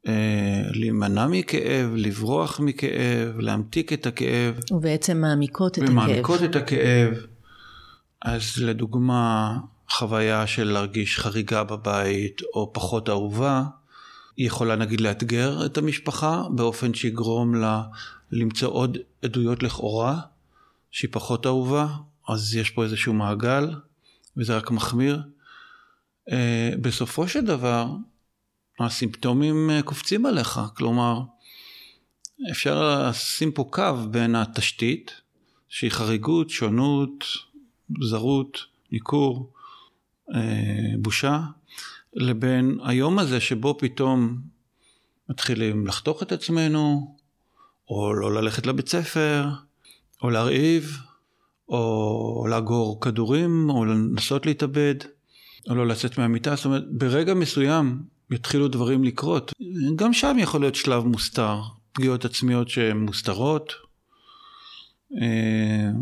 אה, 0.08 0.62
להימנע 0.74 1.27
מכאב, 1.27 1.92
לברוח 1.96 2.60
מכאב, 2.60 3.39
להמתיק 3.39 3.94
את 3.94 4.06
הכאב. 4.06 4.60
ובעצם 4.72 5.18
מעמיקות 5.18 5.77
את 5.77 5.84
הכאב. 5.84 5.92
ומעמיקות 5.92 6.44
את 6.44 6.56
הכאב. 6.56 7.13
אז 8.21 8.57
לדוגמה, 8.57 9.57
חוויה 9.89 10.47
של 10.47 10.63
להרגיש 10.63 11.19
חריגה 11.19 11.63
בבית 11.63 12.41
או 12.53 12.74
פחות 12.74 13.09
אהובה, 13.09 13.63
היא 14.38 14.47
יכולה 14.47 14.75
נגיד 14.75 15.01
לאתגר 15.01 15.65
את 15.65 15.77
המשפחה 15.77 16.43
באופן 16.55 16.93
שיגרום 16.93 17.55
לה 17.55 17.83
למצוא 18.31 18.69
עוד 18.69 18.97
עדויות 19.21 19.63
לכאורה 19.63 20.19
שהיא 20.91 21.09
פחות 21.13 21.45
אהובה, 21.45 21.88
אז 22.29 22.55
יש 22.55 22.69
פה 22.69 22.83
איזשהו 22.83 23.13
מעגל 23.13 23.75
וזה 24.38 24.57
רק 24.57 24.71
מחמיר. 24.71 25.21
אה, 26.31 26.71
בסופו 26.81 27.27
של 27.27 27.45
דבר, 27.45 27.88
הסימפטומים 28.79 29.69
אה, 29.69 29.81
קופצים 29.81 30.25
עליך, 30.25 30.59
כלומר, 30.77 31.21
אפשר 32.51 33.07
לשים 33.09 33.51
פה 33.51 33.69
קו 33.71 33.95
בין 34.12 34.36
התשתית, 34.36 35.12
שהיא 35.69 35.91
חריגות, 35.91 36.50
שונות, 36.50 37.25
זרות, 38.01 38.58
ניכור, 38.91 39.53
אה, 40.36 40.98
בושה, 41.00 41.41
לבין 42.13 42.79
היום 42.84 43.20
הזה 43.20 43.39
שבו 43.39 43.77
פתאום 43.77 44.38
מתחילים 45.29 45.88
לחתוך 45.88 46.24
את 46.24 46.32
עצמנו, 46.32 47.15
או 47.89 48.13
לא 48.13 48.34
ללכת 48.34 48.65
לבית 48.65 48.89
ספר, 48.89 49.50
או 50.24 50.29
להרעיב, 50.29 50.98
או 51.70 52.46
לאגור 52.50 53.01
כדורים, 53.01 53.70
או 53.70 53.86
לנסות 53.86 54.46
להתאבד, 54.46 54.96
או 55.70 55.75
לא 55.75 55.88
לצאת 55.88 56.17
מהמיטה. 56.17 56.56
זאת 56.56 56.65
אומרת, 56.65 56.84
ברגע 56.91 57.34
מסוים 57.34 58.03
יתחילו 58.32 58.67
דברים 58.67 59.03
לקרות. 59.03 59.53
גם 59.96 60.13
שם 60.13 60.38
יכול 60.39 60.62
להיות 60.62 60.75
שלב 60.75 61.03
מוסתר, 61.03 61.62
פגיעות 61.94 62.25
עצמיות 62.25 62.70
שהן 62.70 62.98
מוסתרות, 62.98 63.74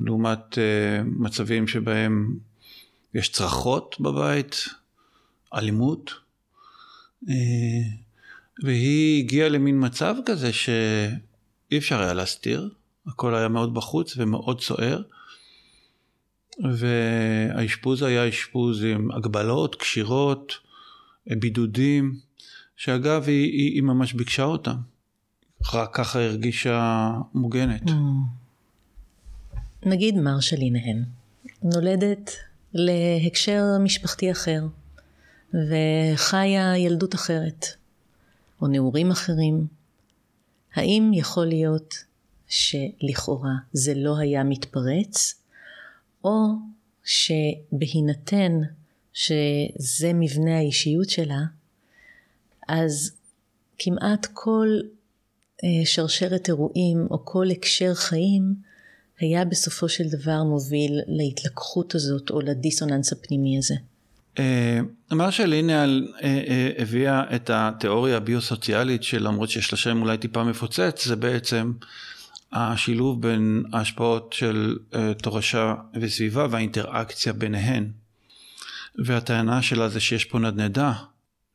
לעומת 0.01 0.57
אה, 0.57 1.03
מצבים 1.03 1.67
שבהם 1.67 2.37
יש 3.13 3.29
צרחות 3.29 3.95
בבית, 3.99 4.65
אלימות, 5.53 6.13
אה, 7.29 7.35
והיא 8.63 9.23
הגיעה 9.23 9.49
למין 9.49 9.85
מצב 9.85 10.15
כזה 10.25 10.53
שאי 10.53 11.77
אפשר 11.77 12.01
היה 12.01 12.13
להסתיר, 12.13 12.69
הכל 13.07 13.35
היה 13.35 13.47
מאוד 13.47 13.73
בחוץ 13.73 14.17
ומאוד 14.17 14.61
סוער, 14.61 15.01
והאשפוז 16.77 18.03
היה 18.03 18.29
אשפוז 18.29 18.83
עם 18.83 19.11
הגבלות, 19.11 19.75
קשירות, 19.75 20.53
בידודים, 21.27 22.19
שאגב 22.75 23.23
היא, 23.27 23.51
היא, 23.51 23.73
היא 23.73 23.83
ממש 23.83 24.13
ביקשה 24.13 24.43
אותם, 24.43 24.75
רק 25.73 25.95
ככה 25.95 26.19
הרגישה 26.19 27.11
מוגנת. 27.33 27.81
Mm. 27.81 28.44
נגיד 29.85 30.15
מרשלין 30.15 30.75
הן, 30.75 31.03
נולדת 31.63 32.31
להקשר 32.73 33.63
משפחתי 33.79 34.31
אחר, 34.31 34.63
וחיה 35.53 36.77
ילדות 36.77 37.15
אחרת, 37.15 37.65
או 38.61 38.67
נעורים 38.67 39.11
אחרים. 39.11 39.67
האם 40.73 41.11
יכול 41.13 41.45
להיות 41.45 41.95
שלכאורה 42.47 43.53
זה 43.73 43.93
לא 43.95 44.17
היה 44.17 44.43
מתפרץ, 44.43 45.33
או 46.23 46.47
שבהינתן 47.03 48.61
שזה 49.13 50.13
מבנה 50.13 50.57
האישיות 50.57 51.09
שלה, 51.09 51.41
אז 52.67 53.11
כמעט 53.77 54.27
כל 54.33 54.67
אה, 55.63 55.85
שרשרת 55.85 56.47
אירועים 56.47 57.07
או 57.11 57.25
כל 57.25 57.51
הקשר 57.51 57.93
חיים 57.93 58.55
היה 59.19 59.45
בסופו 59.45 59.89
של 59.89 60.03
דבר 60.09 60.43
מוביל 60.43 60.99
להתלקחות 61.07 61.95
הזאת 61.95 62.29
או 62.29 62.41
לדיסוננס 62.41 63.13
הפנימי 63.13 63.57
הזה. 63.57 63.75
אה, 64.39 64.79
מה 65.11 65.31
שלינל 65.31 66.07
אה, 66.23 66.69
הביאה 66.77 67.35
את 67.35 67.49
התיאוריה 67.53 68.17
הביוסוציאלית 68.17 69.03
שלמרות 69.03 69.49
שיש 69.49 69.71
לה 69.71 69.77
שם 69.77 70.01
אולי 70.01 70.17
טיפה 70.17 70.43
מפוצץ 70.43 71.05
זה 71.05 71.15
בעצם 71.15 71.73
השילוב 72.51 73.21
בין 73.21 73.63
ההשפעות 73.73 74.33
של 74.33 74.77
תורשה 75.21 75.75
וסביבה 76.01 76.47
והאינטראקציה 76.51 77.33
ביניהן. 77.33 77.89
והטענה 79.05 79.61
שלה 79.61 79.89
זה 79.89 79.99
שיש 79.99 80.25
פה 80.25 80.39
נדנדה. 80.39 80.93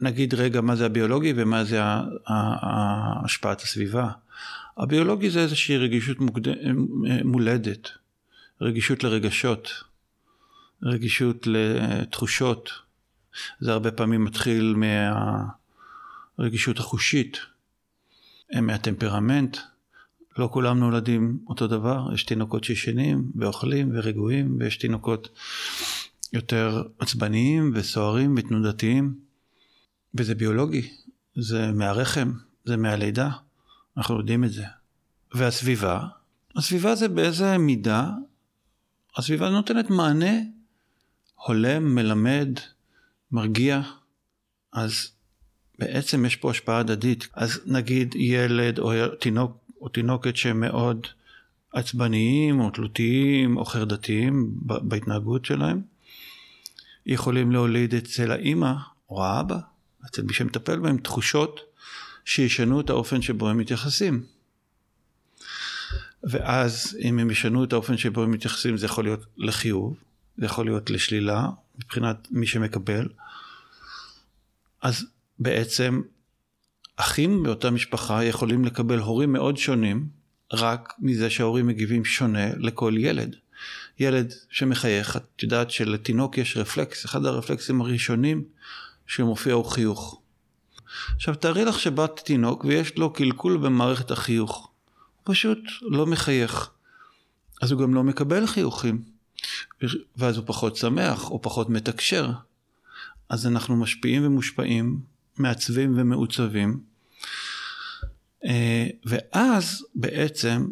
נגיד 0.01 0.35
רגע 0.35 0.61
מה 0.61 0.77
זה 0.77 0.87
הביולוגי 0.87 1.33
ומה 1.37 1.64
זה 1.64 1.81
השפעת 3.25 3.61
הסביבה. 3.61 4.11
הביולוגי 4.81 5.31
זה 5.31 5.40
איזושהי 5.40 5.77
רגישות 5.77 6.21
מוגד... 6.21 6.53
מולדת, 7.25 7.88
רגישות 8.61 9.05
לרגשות, 9.05 9.71
רגישות 10.83 11.47
לתחושות. 11.47 12.71
זה 13.61 13.73
הרבה 13.73 13.90
פעמים 13.90 14.25
מתחיל 14.25 14.77
מהרגישות 16.38 16.79
החושית, 16.79 17.38
מהטמפרמנט. 18.55 19.57
לא 20.38 20.49
כולם 20.53 20.79
נולדים 20.79 21.38
אותו 21.47 21.66
דבר, 21.66 22.14
יש 22.14 22.25
תינוקות 22.25 22.64
שישנים 22.64 23.33
ואוכלים 23.35 23.90
ורגועים, 23.95 24.57
ויש 24.61 24.77
תינוקות 24.77 25.29
יותר 26.33 26.83
עצבניים 26.99 27.73
וסוערים 27.75 28.35
ותנודתיים, 28.37 29.14
וזה 30.14 30.35
ביולוגי, 30.35 30.90
זה 31.35 31.73
מהרחם, 31.73 32.33
זה 32.64 32.77
מהלידה, 32.77 33.31
אנחנו 33.96 34.18
יודעים 34.18 34.44
את 34.44 34.53
זה. 34.53 34.64
והסביבה, 35.35 36.00
הסביבה 36.57 36.94
זה 36.94 37.09
באיזה 37.09 37.59
מידה, 37.59 38.11
הסביבה 39.16 39.50
נותנת 39.50 39.90
מענה 39.90 40.35
הולם, 41.46 41.94
מלמד, 41.94 42.48
מרגיע, 43.33 43.81
אז 44.72 45.11
בעצם 45.79 46.24
יש 46.24 46.37
פה 46.37 46.50
השפעה 46.50 46.79
הדדית. 46.79 47.29
אז 47.35 47.61
נגיד 47.66 48.14
ילד 48.14 48.79
או 48.79 48.92
תינוק 49.20 49.57
או 49.81 49.88
תינוקת 49.88 50.37
שהם 50.37 50.61
מאוד 50.61 51.07
עצבניים 51.72 52.61
או 52.61 52.70
תלותיים 52.70 53.57
או 53.57 53.64
חרדתיים 53.64 54.50
בהתנהגות 54.62 55.44
שלהם, 55.44 55.83
יכולים 57.07 57.53
להוליד 57.53 57.94
אצל 57.94 58.33
האימא 58.33 58.72
או 59.11 59.24
האבא, 59.24 59.59
אצל 60.07 60.22
מי 60.22 60.33
שמטפל 60.33 60.79
בהם, 60.79 60.98
תחושות 60.98 61.61
שישנו 62.31 62.81
את 62.81 62.90
האופן 62.90 63.23
שבו 63.23 63.49
הם 63.49 63.59
מתייחסים. 63.59 64.25
ואז 66.23 66.99
אם 67.01 67.19
הם 67.19 67.31
ישנו 67.31 67.64
את 67.64 67.73
האופן 67.73 67.97
שבו 67.97 68.23
הם 68.23 68.31
מתייחסים 68.31 68.77
זה 68.77 68.87
יכול 68.87 69.05
להיות 69.05 69.27
לחיוב, 69.37 69.97
זה 70.38 70.47
יכול 70.47 70.64
להיות 70.64 70.90
לשלילה 70.90 71.47
מבחינת 71.79 72.29
מי 72.31 72.47
שמקבל. 72.47 73.09
אז 74.83 75.07
בעצם 75.38 76.03
אחים 76.97 77.43
באותה 77.43 77.71
משפחה 77.71 78.25
יכולים 78.25 78.64
לקבל 78.64 78.99
הורים 78.99 79.33
מאוד 79.33 79.57
שונים 79.57 80.09
רק 80.53 80.93
מזה 80.99 81.31
שההורים 81.31 81.66
מגיבים 81.66 82.05
שונה 82.05 82.55
לכל 82.57 82.95
ילד. 82.97 83.37
ילד 83.99 84.35
שמחייך, 84.51 85.16
את 85.16 85.43
יודעת 85.43 85.71
שלתינוק 85.71 86.38
יש 86.38 86.57
רפלקס, 86.57 87.05
אחד 87.05 87.25
הרפלקסים 87.25 87.81
הראשונים 87.81 88.45
שמופיע 89.07 89.55
הוא 89.55 89.64
חיוך. 89.64 90.21
עכשיו 91.16 91.35
תארי 91.35 91.64
לך 91.64 91.81
שבת 91.81 92.20
תינוק 92.24 92.64
ויש 92.64 92.96
לו 92.96 93.12
קלקול 93.12 93.57
במערכת 93.57 94.11
החיוך. 94.11 94.70
הוא 95.16 95.35
פשוט 95.35 95.59
לא 95.83 96.07
מחייך. 96.07 96.70
אז 97.62 97.72
הוא 97.72 97.81
גם 97.81 97.94
לא 97.94 98.05
מקבל 98.05 98.46
חיוכים. 98.46 99.03
ואז 100.16 100.37
הוא 100.37 100.44
פחות 100.46 100.76
שמח 100.76 101.31
או 101.31 101.42
פחות 101.42 101.70
מתקשר. 101.70 102.31
אז 103.29 103.46
אנחנו 103.46 103.76
משפיעים 103.76 104.26
ומושפעים, 104.26 105.00
מעצבים 105.38 105.98
ומעוצבים. 105.98 106.81
אה, 108.44 108.87
ואז 109.05 109.87
בעצם 109.94 110.66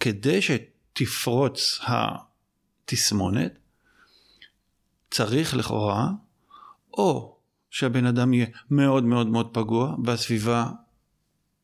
כדי 0.00 0.40
שתפרוץ 0.42 1.80
תסמונת, 2.84 3.58
צריך 5.10 5.56
לכאורה, 5.56 6.08
או 6.92 7.37
שהבן 7.70 8.06
אדם 8.06 8.34
יהיה 8.34 8.46
מאוד 8.70 9.04
מאוד 9.04 9.26
מאוד 9.26 9.48
פגוע, 9.52 9.96
והסביבה 10.04 10.70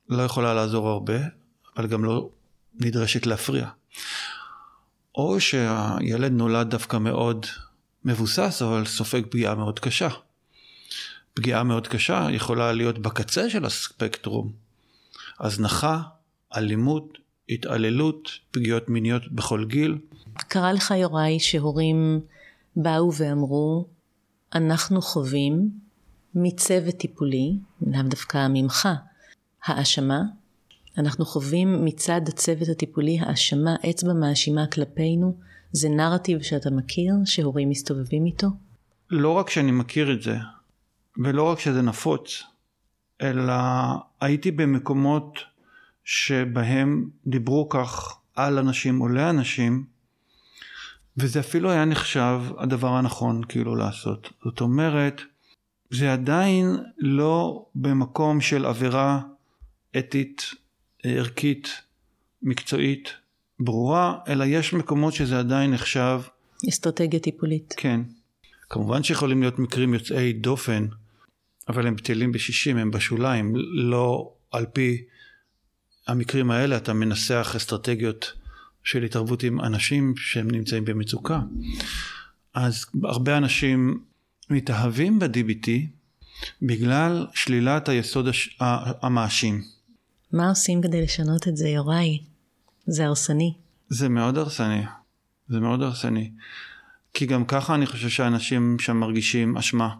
לא 0.08 0.22
יכולה 0.22 0.54
לעזור 0.54 0.88
הרבה, 0.88 1.18
אבל 1.76 1.86
גם 1.86 2.04
לא 2.04 2.28
נדרשת 2.74 3.26
להפריע. 3.26 3.68
או 5.14 5.40
שהילד 5.40 6.32
נולד 6.32 6.70
דווקא 6.70 6.96
מאוד 6.96 7.46
מבוסס 8.04 8.62
אבל 8.62 8.84
סופג 8.86 9.22
פגיעה 9.30 9.54
מאוד 9.54 9.78
קשה. 9.78 10.08
פגיעה 11.34 11.62
מאוד 11.62 11.88
קשה 11.88 12.26
יכולה 12.30 12.72
להיות 12.72 12.98
בקצה 12.98 13.50
של 13.50 13.64
הספקטרום. 13.64 14.52
הזנחה, 15.40 16.02
אלימות, 16.56 17.18
התעללות, 17.48 18.30
פגיעות 18.50 18.88
מיניות 18.88 19.32
בכל 19.32 19.64
גיל. 19.64 19.98
קרה 20.34 20.72
לך 20.72 20.90
יוראי 20.90 21.40
שהורים 21.40 22.20
באו 22.76 23.14
ואמרו, 23.14 23.86
אנחנו 24.54 25.02
חווים 25.02 25.70
מצוות 26.35 26.94
טיפולי, 26.94 27.59
לאו 27.87 28.03
דווקא 28.03 28.47
ממך, 28.51 28.88
האשמה. 29.64 30.20
אנחנו 30.99 31.25
חווים 31.25 31.85
מצד 31.85 32.20
הצוות 32.29 32.68
הטיפולי 32.68 33.18
האשמה, 33.20 33.77
אצבע 33.90 34.12
מאשימה 34.12 34.66
כלפינו. 34.66 35.37
זה 35.73 35.88
נרטיב 35.88 36.42
שאתה 36.42 36.70
מכיר, 36.70 37.14
שהורים 37.25 37.68
מסתובבים 37.68 38.27
איתו? 38.27 38.47
לא 39.11 39.31
רק 39.31 39.51
שאני 39.51 39.73
מכיר 39.73 40.12
את 40.12 40.23
זה, 40.23 40.37
ולא 41.25 41.42
רק 41.42 41.61
שזה 41.61 41.83
נפוץ, 41.83 42.42
אלא 43.23 43.55
הייתי 44.20 44.51
במקומות 44.51 45.38
שבהם 46.05 47.11
דיברו 47.27 47.68
כך 47.68 48.16
על 48.37 48.59
אנשים 48.59 49.01
או 49.01 49.09
לאנשים, 49.09 49.85
וזה 51.16 51.40
אפילו 51.40 51.70
היה 51.70 51.85
נחשב 51.85 52.40
הדבר 52.59 52.88
הנכון 52.88 53.42
כאילו 53.49 53.77
לעשות. 53.77 54.33
זאת 54.44 54.61
אומרת, 54.61 55.23
זה 55.94 56.12
עדיין 56.12 56.76
לא 56.98 57.66
במקום 57.74 58.40
של 58.40 58.66
עבירה 58.66 59.20
אתית, 59.98 60.50
ערכית, 61.02 61.68
מקצועית, 62.42 63.12
ברורה, 63.61 64.18
אלא 64.28 64.44
יש 64.44 64.72
מקומות 64.72 65.14
שזה 65.14 65.38
עדיין 65.38 65.70
נחשב... 65.70 66.20
אסטרטגיה 66.68 67.20
טיפולית. 67.20 67.74
כן. 67.76 68.00
כמובן 68.70 69.02
שיכולים 69.02 69.40
להיות 69.40 69.59
מקרים 69.59 69.94
יוצאי 69.94 70.33
דופן, 70.33 70.87
אבל 71.68 71.87
הם 71.87 71.96
בטלים 71.96 72.33
בשישים, 72.33 72.76
הם 72.76 72.90
בשוליים, 72.90 73.52
לא 73.72 74.33
על 74.50 74.66
פי 74.72 75.02
המקרים 76.07 76.50
האלה 76.50 76.76
אתה 76.76 76.92
מנסח 76.92 77.52
אסטרטגיות 77.57 78.33
של 78.85 79.02
התערבות 79.02 79.42
עם 79.42 79.61
אנשים 79.61 80.16
שהם 80.16 80.50
נמצאים 80.50 80.85
במצוקה. 80.85 81.40
אז 82.54 82.87
הרבה 83.02 83.37
אנשים 83.37 84.00
מתאהבים 84.50 85.18
ב-DBT 85.18 85.68
בגלל 86.62 87.26
שלילת 87.35 87.88
היסוד 87.88 88.28
הש... 88.28 88.59
המאשים. 89.02 89.62
מה 90.33 90.48
עושים 90.48 90.83
כדי 90.83 91.02
לשנות 91.02 91.48
את 91.48 91.57
זה, 91.57 91.68
יוראי? 91.68 92.18
זה 92.87 93.07
הרסני. 93.07 93.54
זה 93.88 94.09
מאוד 94.09 94.38
הרסני. 94.38 94.83
זה 95.48 95.61
מאוד 95.61 95.83
הרסני. 95.83 96.30
כי 97.14 97.26
גם 97.26 97.44
ככה 97.44 97.74
אני 97.74 97.87
חושב 97.87 98.09
שאנשים 98.09 98.76
שם 98.78 98.96
מרגישים 98.96 99.57
אשמה. 99.57 99.94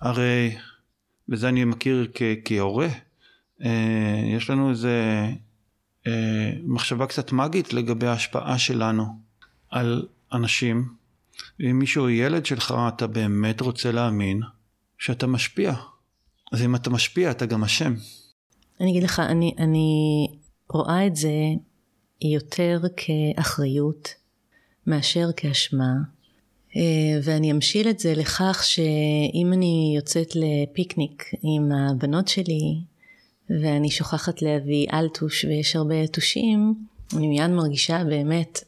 הרי, 0.00 0.56
וזה 1.28 1.48
אני 1.48 1.64
מכיר 1.64 2.08
כ- 2.14 2.22
כהורה, 2.44 2.88
אה, 3.64 4.22
יש 4.36 4.50
לנו 4.50 4.70
איזה 4.70 5.26
אה, 6.06 6.52
מחשבה 6.64 7.06
קצת 7.06 7.32
מגית 7.32 7.72
לגבי 7.72 8.06
ההשפעה 8.06 8.58
שלנו 8.58 9.18
על 9.70 10.06
אנשים. 10.32 10.88
אם 11.60 11.78
מישהו 11.78 12.08
ילד 12.08 12.46
שלך, 12.46 12.74
אתה 12.88 13.06
באמת 13.06 13.60
רוצה 13.60 13.92
להאמין 13.92 14.40
שאתה 14.98 15.26
משפיע. 15.26 15.74
אז 16.52 16.62
אם 16.62 16.74
אתה 16.74 16.90
משפיע, 16.90 17.30
אתה 17.30 17.46
גם 17.46 17.64
אשם. 17.64 17.94
אני 18.80 18.90
אגיד 18.90 19.02
לך, 19.02 19.20
אני, 19.20 19.54
אני 19.58 20.26
רואה 20.70 21.06
את 21.06 21.16
זה 21.16 21.32
יותר 22.22 22.80
כאחריות 22.96 24.08
מאשר 24.86 25.28
כאשמה, 25.36 25.92
אה, 26.76 27.20
ואני 27.22 27.52
אמשיל 27.52 27.88
את 27.88 27.98
זה 27.98 28.14
לכך 28.14 28.62
שאם 28.64 29.52
אני 29.52 29.92
יוצאת 29.96 30.32
לפיקניק 30.34 31.30
עם 31.42 31.72
הבנות 31.72 32.28
שלי, 32.28 32.80
ואני 33.50 33.90
שוכחת 33.90 34.42
להביא 34.42 34.86
אלטוש 34.92 35.44
ויש 35.44 35.76
הרבה 35.76 35.94
יתושים, 35.94 36.74
אני 37.16 37.28
מיד 37.28 37.50
מרגישה 37.50 38.04
באמת 38.04 38.64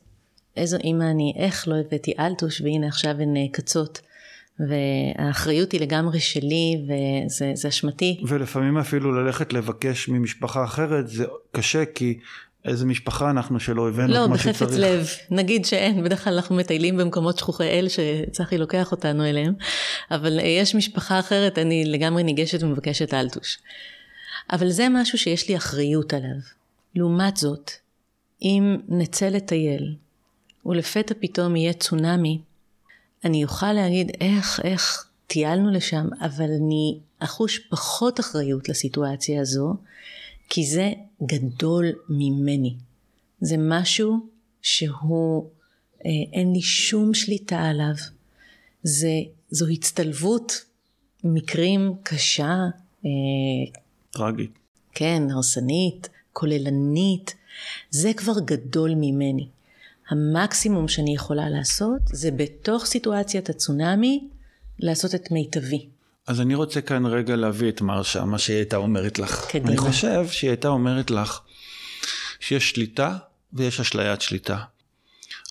איזו 0.56 0.76
אימא 0.76 1.04
אני, 1.04 1.32
איך 1.36 1.68
לא 1.68 1.74
הבאתי 1.74 2.12
אלטוש 2.18 2.60
והנה 2.60 2.86
עכשיו 2.86 3.10
הן 3.10 3.34
קצות. 3.52 4.00
והאחריות 4.58 5.72
היא 5.72 5.80
לגמרי 5.80 6.20
שלי 6.20 6.84
וזה 6.86 7.68
אשמתי. 7.68 8.20
ולפעמים 8.28 8.78
אפילו 8.78 9.12
ללכת 9.12 9.52
לבקש 9.52 10.08
ממשפחה 10.08 10.64
אחרת 10.64 11.08
זה 11.08 11.24
קשה 11.52 11.84
כי 11.84 12.18
איזה 12.64 12.86
משפחה 12.86 13.30
אנחנו 13.30 13.60
שלא 13.60 13.88
הבאנו 13.88 14.12
לא, 14.12 14.24
כמו 14.26 14.38
שצריך. 14.38 14.62
לא, 14.62 14.66
בחפץ 14.66 14.78
לב. 14.78 15.08
נגיד 15.30 15.64
שאין, 15.64 16.04
בדרך 16.04 16.24
כלל 16.24 16.34
אנחנו 16.34 16.56
מטיילים 16.56 16.96
במקומות 16.96 17.38
שכוחי 17.38 17.68
אל 17.68 17.86
שצחי 17.88 18.58
לוקח 18.58 18.92
אותנו 18.92 19.24
אליהם, 19.24 19.54
אבל 20.10 20.40
יש 20.42 20.74
משפחה 20.74 21.18
אחרת, 21.18 21.58
אני 21.58 21.84
לגמרי 21.84 22.22
ניגשת 22.22 22.62
ומבקשת 22.62 23.14
אלטוש. 23.14 23.58
אבל 24.52 24.70
זה 24.70 24.86
משהו 24.90 25.18
שיש 25.18 25.48
לי 25.48 25.56
אחריות 25.56 26.14
עליו. 26.14 26.40
לעומת 26.94 27.36
זאת, 27.36 27.70
אם 28.42 28.76
נצא 28.88 29.28
לטייל, 29.28 29.94
ולפתע 30.66 31.14
פתאום 31.20 31.56
יהיה 31.56 31.72
צונאמי, 31.72 32.40
אני 33.24 33.44
אוכל 33.44 33.72
להגיד 33.72 34.10
איך, 34.20 34.60
איך 34.64 35.08
טיילנו 35.26 35.70
לשם, 35.70 36.06
אבל 36.20 36.50
אני 36.60 36.98
אחוש 37.18 37.58
פחות 37.58 38.20
אחריות 38.20 38.68
לסיטואציה 38.68 39.40
הזו, 39.40 39.74
כי 40.48 40.66
זה 40.66 40.92
גדול 41.26 41.92
ממני. 42.08 42.74
זה 43.40 43.56
משהו 43.58 44.26
שהוא, 44.62 45.48
אה, 46.06 46.10
אין 46.32 46.52
לי 46.52 46.62
שום 46.62 47.14
שליטה 47.14 47.62
עליו. 47.62 47.94
זה, 48.82 49.12
זו 49.50 49.66
הצטלבות 49.68 50.64
מקרים 51.24 51.94
קשה, 52.02 52.56
אה, 53.04 53.10
טרגית. 54.10 54.50
כן, 54.94 55.22
הרסנית, 55.30 56.08
כוללנית, 56.32 57.34
זה 57.90 58.12
כבר 58.16 58.40
גדול 58.44 58.94
ממני. 58.96 59.48
המקסימום 60.08 60.88
שאני 60.88 61.14
יכולה 61.14 61.48
לעשות 61.48 62.00
זה 62.04 62.30
בתוך 62.30 62.86
סיטואציית 62.86 63.50
הצונאמי 63.50 64.28
לעשות 64.78 65.14
את 65.14 65.30
מיטבי. 65.30 65.88
אז 66.26 66.40
אני 66.40 66.54
רוצה 66.54 66.80
כאן 66.80 67.06
רגע 67.06 67.36
להביא 67.36 67.68
את 67.68 67.80
מרשה, 67.80 68.24
מה 68.24 68.38
שהיא 68.38 68.56
הייתה 68.56 68.76
אומרת 68.76 69.18
לך. 69.18 69.46
קדימה. 69.50 69.68
אני 69.68 69.76
חושב 69.76 70.28
שהיא 70.28 70.50
הייתה 70.50 70.68
אומרת 70.68 71.10
לך 71.10 71.40
שיש 72.40 72.70
שליטה 72.70 73.16
ויש 73.52 73.80
אשליית 73.80 74.20
שליטה. 74.20 74.58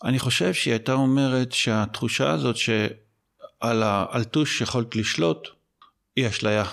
אני 0.03 0.19
חושב 0.19 0.53
שהיא 0.53 0.71
הייתה 0.71 0.93
אומרת 0.93 1.51
שהתחושה 1.51 2.31
הזאת 2.31 2.57
שעל 2.57 3.83
האלטוש 3.83 4.61
יכולת 4.61 4.95
לשלוט 4.95 5.47
היא 6.15 6.27
אשליה. 6.27 6.65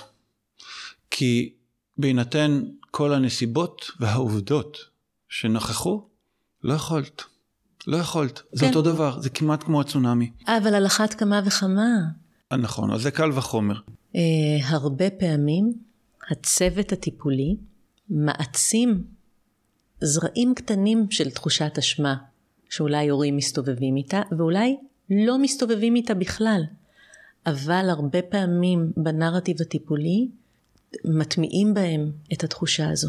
כי 1.10 1.52
בהינתן 1.98 2.62
כל 2.90 3.12
הנסיבות 3.12 3.90
והעובדות 4.00 4.78
שנכחו, 5.28 6.08
לא 6.62 6.74
יכולת. 6.74 7.22
לא 7.86 7.96
יכולת. 7.96 8.42
זה 8.52 8.60
כן. 8.60 8.68
אותו 8.68 8.82
דבר, 8.82 9.20
זה 9.20 9.30
כמעט 9.30 9.62
כמו 9.62 9.80
הצונאמי. 9.80 10.30
אבל 10.46 10.74
על 10.74 10.86
אחת 10.86 11.14
כמה 11.14 11.40
וכמה, 11.44 11.86
נכון, 12.52 12.90
אז 12.92 13.02
זה 13.02 13.10
קל 13.10 13.30
וחומר. 13.34 13.74
אה, 14.16 14.20
הרבה 14.68 15.10
פעמים 15.10 15.72
הצוות 16.30 16.92
הטיפולי 16.92 17.56
מעצים 18.10 19.04
זרעים 20.00 20.54
קטנים 20.54 21.10
של 21.10 21.30
תחושת 21.30 21.78
אשמה 21.78 22.16
שאולי 22.70 23.08
הורים 23.08 23.36
מסתובבים 23.36 23.96
איתה 23.96 24.22
ואולי 24.38 24.76
לא 25.10 25.38
מסתובבים 25.38 25.96
איתה 25.96 26.14
בכלל. 26.14 26.62
אבל 27.46 27.86
הרבה 27.90 28.22
פעמים 28.22 28.92
בנרטיב 28.96 29.56
הטיפולי 29.60 30.28
מטמיעים 31.04 31.74
בהם 31.74 32.12
את 32.32 32.44
התחושה 32.44 32.90
הזו. 32.90 33.08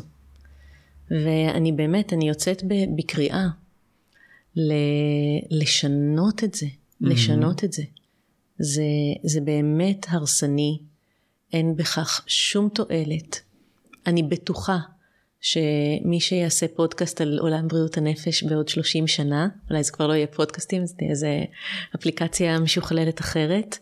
ואני 1.12 1.72
באמת, 1.72 2.14
אני 2.14 2.28
יוצאת 2.30 2.64
בקריאה 2.98 3.48
לשנות 5.52 6.44
את 6.44 6.54
זה, 6.54 6.68
לשנות 7.02 7.64
את 7.64 7.74
זה. 7.74 7.84
זה, 8.60 8.84
זה 9.24 9.42
באמת 9.42 10.06
הרסני, 10.10 10.80
אין 11.54 11.76
בכך 11.76 12.24
שום 12.28 12.70
תועלת. 12.70 13.42
אני 14.08 14.24
בטוחה 14.24 14.78
שמי 15.42 16.20
שיעשה 16.20 16.66
פודקאסט 16.76 17.22
על 17.22 17.40
עולם 17.40 17.68
בריאות 17.68 17.98
הנפש 17.98 18.44
בעוד 18.44 18.70
30 18.70 19.08
שנה, 19.08 19.48
אולי 19.70 19.84
זה 19.84 19.92
כבר 19.92 20.08
לא 20.08 20.14
יהיה 20.14 20.28
פודקאסטים, 20.28 20.86
זה 20.86 20.94
תהיה 20.98 21.10
איזה 21.10 21.44
אפליקציה 21.96 22.60
משוכללת 22.60 23.22
אחרת, 23.22 23.78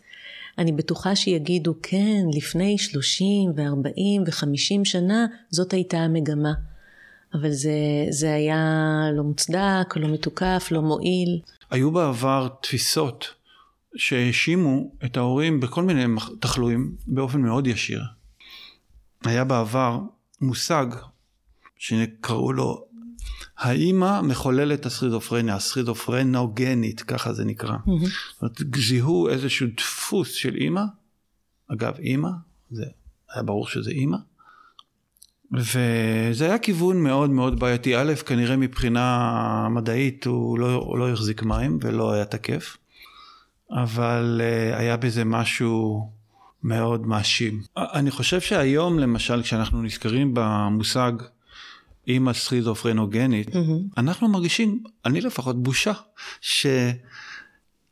אני 0.58 0.72
בטוחה 0.72 1.16
שיגידו 1.16 1.74
כן, 1.82 2.24
לפני 2.34 2.78
30 2.78 3.50
ו-40 3.56 4.20
ו-50 4.26 4.84
שנה 4.84 5.26
זאת 5.50 5.72
הייתה 5.72 5.98
המגמה. 5.98 6.52
אבל 7.34 7.50
זה, 7.50 8.06
זה 8.10 8.34
היה 8.34 8.64
לא 9.16 9.22
מוצדק, 9.22 9.96
לא 9.96 10.08
מתוקף, 10.08 10.68
לא 10.70 10.82
מועיל. 10.82 11.40
היו 11.70 11.90
בעבר 11.90 12.48
תפיסות 12.62 13.34
שהאשימו 13.96 14.92
את 15.04 15.16
ההורים 15.16 15.60
בכל 15.60 15.82
מיני 15.82 16.04
תחלואים 16.40 16.96
באופן 17.06 17.40
מאוד 17.40 17.66
ישיר. 17.66 18.02
היה 19.24 19.44
בעבר 19.44 20.00
מושג 20.40 20.86
שקראו 21.76 22.52
לו 22.52 22.84
האימא 23.58 24.20
מחוללת 24.20 24.86
הסכיזופרניה, 24.86 25.54
הסכיזופרנוגנית, 25.54 27.00
ככה 27.00 27.32
זה 27.32 27.44
נקרא. 27.44 27.76
Mm-hmm. 27.76 28.06
זאת 28.40 28.42
אומרת, 28.42 28.60
זיהו 28.76 29.28
איזשהו 29.28 29.66
דפוס 29.76 30.32
של 30.32 30.54
אימא, 30.54 30.82
אגב 31.72 31.94
אימא, 31.98 32.30
זה 32.70 32.84
היה 33.30 33.42
ברור 33.42 33.68
שזה 33.68 33.90
אימא, 33.90 34.16
וזה 35.52 36.44
היה 36.44 36.58
כיוון 36.58 37.02
מאוד 37.02 37.30
מאוד 37.30 37.60
בעייתי. 37.60 37.96
א', 37.96 38.14
כנראה 38.26 38.56
מבחינה 38.56 39.68
מדעית 39.70 40.26
הוא 40.26 40.58
לא, 40.58 40.74
הוא 40.74 40.98
לא 40.98 41.08
החזיק 41.10 41.42
מים 41.42 41.78
ולא 41.82 42.12
היה 42.12 42.24
תקף, 42.24 42.76
אבל 43.70 44.40
uh, 44.40 44.76
היה 44.76 44.96
בזה 44.96 45.24
משהו 45.24 46.10
מאוד 46.62 47.06
מאשים. 47.06 47.62
אני 47.76 48.10
חושב 48.10 48.40
שהיום 48.40 48.98
למשל 48.98 49.42
כשאנחנו 49.42 49.82
נזכרים 49.82 50.30
במושג 50.34 51.12
אימא 52.06 52.32
סכיזופרנוגנית, 52.32 53.48
mm-hmm. 53.48 53.98
אנחנו 53.98 54.28
מרגישים, 54.28 54.82
אני 55.04 55.20
לפחות, 55.20 55.62
בושה 55.62 55.92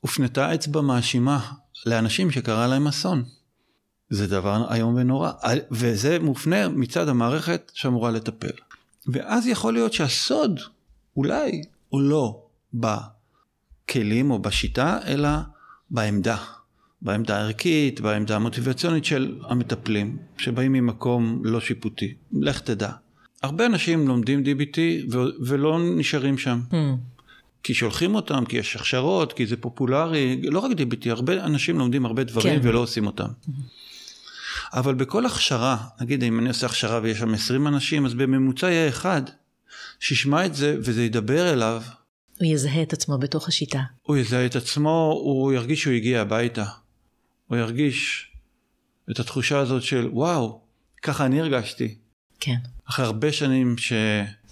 שהופנתה 0.03 0.55
אצבע 0.55 0.81
מאשימה 0.81 1.53
לאנשים 1.87 2.31
שקרה 2.31 2.66
להם 2.66 2.87
אסון. 2.87 3.25
זה 4.11 4.27
דבר 4.27 4.75
איום 4.75 4.94
ונורא, 4.94 5.31
וזה 5.71 6.18
מופנה 6.18 6.68
מצד 6.68 7.09
המערכת 7.09 7.73
שאמורה 7.75 8.11
לטפל. 8.11 8.51
ואז 9.07 9.47
יכול 9.47 9.73
להיות 9.73 9.92
שהסוד, 9.92 10.61
אולי, 11.16 11.62
הוא 11.88 12.01
לא 12.01 12.42
בכלים 12.75 14.31
או 14.31 14.38
בשיטה, 14.38 14.99
אלא 15.07 15.29
בעמדה. 15.90 16.37
בעמדה 17.03 17.37
הערכית, 17.37 18.01
בעמדה 18.01 18.37
המוטיבציונית 18.37 19.05
של 19.05 19.38
המטפלים, 19.49 20.16
שבאים 20.38 20.73
ממקום 20.73 21.40
לא 21.44 21.61
שיפוטי. 21.61 22.14
לך 22.33 22.61
תדע. 22.61 22.90
הרבה 23.42 23.66
אנשים 23.66 24.09
לומדים 24.09 24.42
DBT 24.42 24.79
ו- 25.12 25.47
ולא 25.47 25.79
נשארים 25.97 26.38
שם. 26.38 26.61
Hmm. 26.71 26.75
כי 27.62 27.75
שולחים 27.75 28.14
אותם, 28.14 28.44
כי 28.44 28.57
יש 28.57 28.77
הכשרות, 28.77 29.33
כי 29.33 29.47
זה 29.47 29.57
פופולרי, 29.57 30.42
לא 30.42 30.59
רק 30.59 30.71
DBT, 30.71 31.11
הרבה 31.11 31.44
אנשים 31.44 31.79
לומדים 31.79 32.07
הרבה 32.07 32.25
דברים 32.25 32.62
כן. 32.62 32.68
ולא 32.68 32.79
עושים 32.79 33.07
אותם. 33.07 33.27
Hmm. 33.27 33.51
אבל 34.72 34.94
בכל 34.94 35.26
הכשרה, 35.26 35.76
נגיד 36.00 36.24
אם 36.24 36.38
אני 36.38 36.48
עושה 36.48 36.66
הכשרה 36.66 37.00
ויש 37.02 37.18
שם 37.18 37.34
20 37.34 37.66
אנשים, 37.66 38.06
אז 38.06 38.14
בממוצע 38.14 38.70
יהיה 38.70 38.88
אחד 38.88 39.22
שישמע 40.00 40.46
את 40.46 40.54
זה 40.54 40.76
וזה 40.78 41.04
ידבר 41.04 41.52
אליו. 41.52 41.82
הוא 42.40 42.46
יזהה 42.46 42.82
את 42.82 42.92
עצמו 42.92 43.18
בתוך 43.18 43.48
השיטה. 43.48 43.80
הוא 44.02 44.16
יזהה 44.16 44.46
את 44.46 44.56
עצמו, 44.56 45.20
הוא 45.24 45.52
ירגיש 45.52 45.82
שהוא 45.82 45.94
הגיע 45.94 46.20
הביתה. 46.20 46.64
הוא 47.46 47.58
ירגיש 47.58 48.28
את 49.11 49.20
התחושה 49.20 49.58
הזאת 49.58 49.82
של 49.82 50.08
וואו, 50.12 50.61
ככה 51.02 51.26
אני 51.26 51.40
הרגשתי. 51.40 51.94
כן. 52.40 52.56
אחרי 52.90 53.04
הרבה 53.04 53.32
שנים 53.32 53.78
שלא 53.78 54.02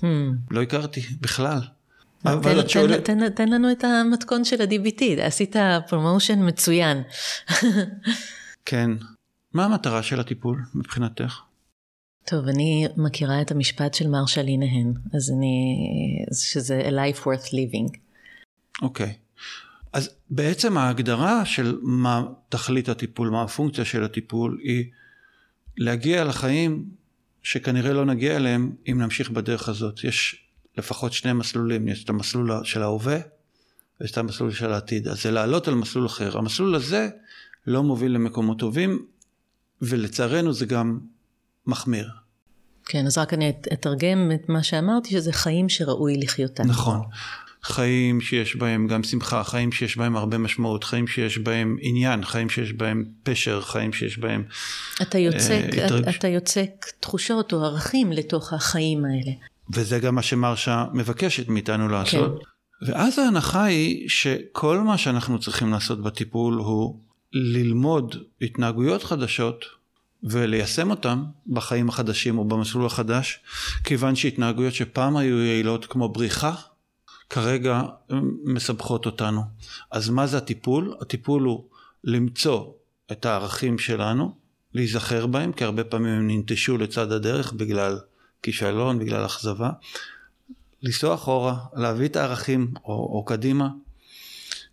hmm. 0.02 0.62
הכרתי 0.62 1.00
בכלל. 1.20 1.60
תן, 2.22 2.42
תן, 2.42 2.68
שואל... 2.68 3.00
תן, 3.00 3.28
תן 3.28 3.48
לנו 3.48 3.72
את 3.72 3.84
המתכון 3.84 4.44
של 4.44 4.62
ה-DBT, 4.62 5.02
עשית 5.20 5.56
promotion 5.88 6.48
מצוין. 6.48 7.02
כן. 8.66 8.90
מה 9.52 9.64
המטרה 9.64 10.02
של 10.02 10.20
הטיפול 10.20 10.62
מבחינתך? 10.74 11.40
טוב, 12.26 12.48
אני 12.48 12.86
מכירה 12.96 13.42
את 13.42 13.50
המשפט 13.50 13.94
של 13.94 14.08
מרשה 14.08 14.42
לינהן, 14.42 14.94
אז 15.14 15.30
אני, 15.30 15.76
שזה 16.32 16.82
a 16.88 16.90
life 16.90 17.20
worth 17.20 17.48
living. 17.48 17.98
אוקיי. 18.82 19.06
Okay. 19.06 19.26
אז 19.92 20.10
בעצם 20.30 20.78
ההגדרה 20.78 21.44
של 21.44 21.78
מה 21.82 22.24
תכלית 22.48 22.88
הטיפול, 22.88 23.30
מה 23.30 23.42
הפונקציה 23.42 23.84
של 23.84 24.04
הטיפול, 24.04 24.58
היא 24.62 24.84
להגיע 25.76 26.24
לחיים 26.24 26.90
שכנראה 27.42 27.92
לא 27.92 28.04
נגיע 28.04 28.36
אליהם 28.36 28.72
אם 28.88 29.02
נמשיך 29.02 29.30
בדרך 29.30 29.68
הזאת. 29.68 30.04
יש 30.04 30.46
לפחות 30.78 31.12
שני 31.12 31.32
מסלולים, 31.32 31.88
יש 31.88 32.04
את 32.04 32.08
המסלול 32.08 32.64
של 32.64 32.82
ההווה 32.82 33.18
ויש 34.00 34.10
את 34.10 34.18
המסלול 34.18 34.52
של 34.52 34.72
העתיד. 34.72 35.08
אז 35.08 35.22
זה 35.22 35.30
לעלות 35.30 35.68
על 35.68 35.74
מסלול 35.74 36.06
אחר. 36.06 36.38
המסלול 36.38 36.74
הזה 36.74 37.08
לא 37.66 37.82
מוביל 37.82 38.12
למקומות 38.12 38.58
טובים, 38.58 39.06
ולצערנו 39.82 40.52
זה 40.52 40.66
גם 40.66 40.98
מחמיר. 41.66 42.08
כן, 42.84 43.06
אז 43.06 43.18
רק 43.18 43.34
אני 43.34 43.52
אתרגם 43.72 44.30
את 44.34 44.48
מה 44.48 44.62
שאמרתי, 44.62 45.10
שזה 45.10 45.32
חיים 45.32 45.68
שראוי 45.68 46.16
לחיותם. 46.16 46.66
נכון. 46.66 47.00
חיים 47.62 48.20
שיש 48.20 48.56
בהם 48.56 48.86
גם 48.86 49.02
שמחה, 49.02 49.44
חיים 49.44 49.72
שיש 49.72 49.96
בהם 49.96 50.16
הרבה 50.16 50.38
משמעות, 50.38 50.84
חיים 50.84 51.06
שיש 51.06 51.38
בהם 51.38 51.76
עניין, 51.80 52.24
חיים 52.24 52.50
שיש 52.50 52.72
בהם 52.72 53.04
פשר, 53.22 53.60
חיים 53.60 53.92
שיש 53.92 54.18
בהם... 54.18 54.44
אתה 55.02 55.18
יוצק, 55.18 55.64
אה, 55.78 55.86
אתה, 55.86 56.10
אתה 56.10 56.28
יוצק 56.28 56.86
תחושות 57.00 57.52
או 57.52 57.64
ערכים 57.64 58.12
לתוך 58.12 58.52
החיים 58.52 59.04
האלה. 59.04 59.32
וזה 59.70 59.98
גם 59.98 60.14
מה 60.14 60.22
שמרשה 60.22 60.84
מבקשת 60.92 61.48
מאיתנו 61.48 61.88
לעשות. 61.88 62.42
כן. 62.42 62.92
ואז 62.92 63.18
ההנחה 63.18 63.64
היא 63.64 64.08
שכל 64.08 64.80
מה 64.80 64.98
שאנחנו 64.98 65.38
צריכים 65.40 65.72
לעשות 65.72 66.02
בטיפול 66.02 66.54
הוא 66.54 67.00
ללמוד 67.32 68.16
התנהגויות 68.42 69.02
חדשות 69.02 69.64
וליישם 70.22 70.90
אותן 70.90 71.22
בחיים 71.46 71.88
החדשים 71.88 72.38
או 72.38 72.44
במסלול 72.44 72.86
החדש, 72.86 73.40
כיוון 73.84 74.16
שהתנהגויות 74.16 74.74
שפעם 74.74 75.16
היו 75.16 75.38
יעילות 75.38 75.86
כמו 75.86 76.08
בריחה, 76.08 76.54
כרגע 77.30 77.82
מסבכות 78.44 79.06
אותנו. 79.06 79.42
אז 79.90 80.08
מה 80.10 80.26
זה 80.26 80.36
הטיפול? 80.36 80.96
הטיפול 81.00 81.42
הוא 81.42 81.68
למצוא 82.04 82.72
את 83.12 83.26
הערכים 83.26 83.78
שלנו, 83.78 84.34
להיזכר 84.74 85.26
בהם, 85.26 85.52
כי 85.52 85.64
הרבה 85.64 85.84
פעמים 85.84 86.14
הם 86.14 86.30
ננטשו 86.30 86.78
לצד 86.78 87.12
הדרך 87.12 87.52
בגלל 87.52 87.98
כישלון, 88.42 88.98
בגלל 88.98 89.26
אכזבה. 89.26 89.70
לנסוע 90.82 91.14
אחורה, 91.14 91.56
להביא 91.76 92.08
את 92.08 92.16
הערכים 92.16 92.74
או, 92.84 92.92
או 92.92 93.24
קדימה, 93.24 93.68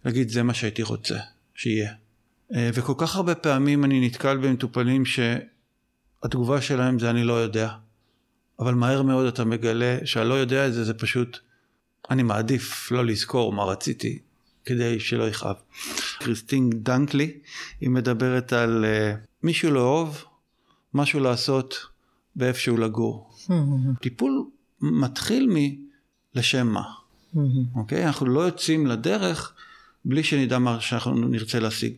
להגיד 0.05 0.29
זה 0.29 0.43
מה 0.43 0.53
שהייתי 0.53 0.83
רוצה 0.83 1.17
שיהיה. 1.55 2.02
אה, 2.55 2.69
וכל 2.73 2.93
כך 2.97 3.15
הרבה 3.15 3.35
פעמים 3.35 3.85
אני 3.85 4.05
נתקל 4.05 4.37
במטופלים 4.37 5.03
שהתגובה 5.05 6.61
שלהם 6.61 6.99
זה 6.99 7.09
אני 7.09 7.23
לא 7.23 7.33
יודע. 7.33 7.69
אבל 8.59 8.73
מהר 8.73 9.01
מאוד 9.01 9.25
אתה 9.25 9.45
מגלה 9.45 9.97
שהלא 10.05 10.33
יודע 10.33 10.67
את 10.67 10.73
זה, 10.73 10.83
זה 10.83 10.93
פשוט, 10.93 11.37
אני 12.09 12.23
מעדיף 12.23 12.91
לא 12.91 13.05
לזכור 13.05 13.53
מה 13.53 13.63
רציתי, 13.63 14.19
כדי 14.65 14.99
שלא 14.99 15.27
יכאב. 15.27 15.55
קריסטין 16.19 16.69
דנקלי, 16.73 17.31
היא 17.81 17.89
מדברת 17.89 18.53
על 18.53 18.85
uh, 18.85 19.17
מישהו 19.43 19.71
לאהוב, 19.71 20.23
משהו 20.93 21.19
לעשות 21.19 21.75
באיפשהו 22.35 22.77
לגור. 22.77 23.33
טיפול 24.01 24.45
מתחיל 24.81 25.49
מלשם 26.35 26.67
מה. 26.67 26.83
אוקיי? 27.75 28.03
okay? 28.03 28.07
אנחנו 28.07 28.25
לא 28.25 28.39
יוצאים 28.39 28.87
לדרך 28.87 29.53
בלי 30.05 30.23
שנדע 30.23 30.59
מה 30.59 30.81
שאנחנו 30.81 31.13
נרצה 31.13 31.59
להשיג. 31.59 31.93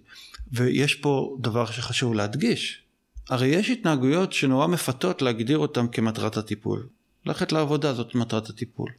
ויש 0.52 0.96
פה 0.96 1.38
דבר 1.40 1.66
שחשוב 1.66 2.14
להדגיש. 2.14 2.82
הרי 3.30 3.48
יש 3.48 3.70
התנהגויות 3.70 4.34
שנורא 4.34 4.68
מפתות 4.68 5.22
להגדיר 5.22 5.58
אותן 5.58 5.88
כמטרת 5.88 6.38
הטיפול. 6.38 6.88
ללכת 7.26 7.52
לעבודה 7.52 7.94
זאת 7.94 8.16
מטרת 8.16 8.50
הטיפול. 8.50 8.92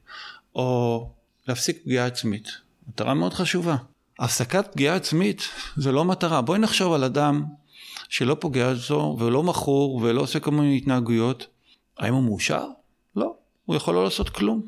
או 0.54 1.10
להפסיק 1.48 1.82
פגיעה 1.84 2.06
עצמית. 2.06 2.48
מטרה 2.88 3.14
מאוד 3.14 3.34
חשובה. 3.34 3.76
הפסקת 4.18 4.72
פגיעה 4.72 4.96
עצמית 4.96 5.42
זה 5.76 5.92
לא 5.92 6.04
מטרה. 6.04 6.40
בואי 6.40 6.58
נחשוב 6.58 6.92
על 6.92 7.04
אדם 7.04 7.44
שלא 8.08 8.36
פוגע 8.40 8.74
זו 8.74 9.16
ולא 9.18 9.42
מכור 9.42 9.96
ולא 9.96 10.20
עושה 10.20 10.40
כל 10.40 10.50
מיני 10.50 10.76
התנהגויות. 10.76 11.46
האם 11.98 12.14
הוא 12.14 12.22
מאושר? 12.22 12.66
לא. 13.16 13.34
הוא 13.64 13.76
יכול 13.76 13.94
לא 13.94 14.04
לעשות 14.04 14.28
כלום. 14.28 14.62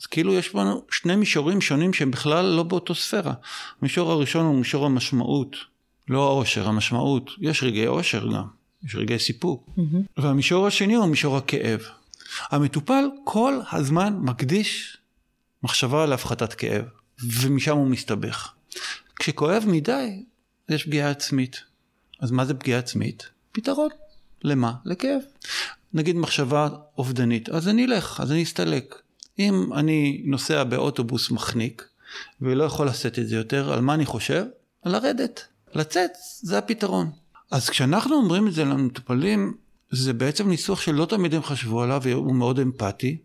אז 0.00 0.06
כאילו 0.06 0.34
יש 0.34 0.54
לנו 0.54 0.82
שני 0.90 1.16
מישורים 1.16 1.60
שונים 1.60 1.92
שהם 1.92 2.10
בכלל 2.10 2.44
לא 2.44 2.62
באותו 2.62 2.94
ספירה. 2.94 3.34
המישור 3.80 4.10
הראשון 4.10 4.46
הוא 4.46 4.54
מישור 4.54 4.86
המשמעות. 4.86 5.56
לא 6.08 6.28
העושר, 6.28 6.68
המשמעות. 6.68 7.30
יש 7.40 7.62
רגעי 7.62 7.86
עושר 7.86 8.26
גם, 8.26 8.44
יש 8.84 8.94
רגעי 8.94 9.18
סיפוק. 9.18 9.68
Mm-hmm. 9.76 10.20
והמישור 10.22 10.66
השני 10.66 10.94
הוא 10.94 11.06
מישור 11.06 11.36
הכאב. 11.36 11.80
המטופל 12.50 13.04
כל 13.24 13.58
הזמן 13.72 14.16
מקדיש 14.20 14.96
מחשבה 15.62 16.06
להפחתת 16.06 16.52
כאב, 16.52 16.84
ומשם 17.40 17.76
הוא 17.76 17.86
מסתבך. 17.86 18.52
כשכואב 19.16 19.64
מדי, 19.66 20.22
יש 20.68 20.84
פגיעה 20.84 21.10
עצמית. 21.10 21.60
אז 22.20 22.30
מה 22.30 22.44
זה 22.44 22.54
פגיעה 22.54 22.78
עצמית? 22.78 23.28
פתרון. 23.52 23.88
למה? 24.44 24.72
לכאב. 24.84 25.20
נגיד 25.94 26.16
מחשבה 26.16 26.68
אובדנית, 26.98 27.48
אז 27.48 27.68
אני 27.68 27.84
אלך, 27.84 28.20
אז 28.20 28.32
אני 28.32 28.42
אסתלק. 28.42 28.94
אם 29.38 29.72
אני 29.72 30.22
נוסע 30.24 30.64
באוטובוס 30.64 31.30
מחניק, 31.30 31.88
ולא 32.40 32.64
יכול 32.64 32.86
לשאת 32.86 33.18
את 33.18 33.28
זה 33.28 33.36
יותר, 33.36 33.72
על 33.72 33.80
מה 33.80 33.94
אני 33.94 34.06
חושב? 34.06 34.44
על 34.82 34.92
לרדת. 34.92 35.46
לצאת, 35.74 36.10
זה 36.40 36.58
הפתרון. 36.58 37.10
אז 37.50 37.70
כשאנחנו 37.70 38.16
אומרים 38.16 38.48
את 38.48 38.52
זה 38.52 38.64
למטופלים, 38.64 39.54
זה 39.90 40.12
בעצם 40.12 40.48
ניסוח 40.48 40.80
שלא 40.80 41.04
תמיד 41.04 41.34
הם 41.34 41.42
חשבו 41.42 41.82
עליו, 41.82 42.02
הוא 42.14 42.34
מאוד 42.34 42.60
אמפתי, 42.60 43.18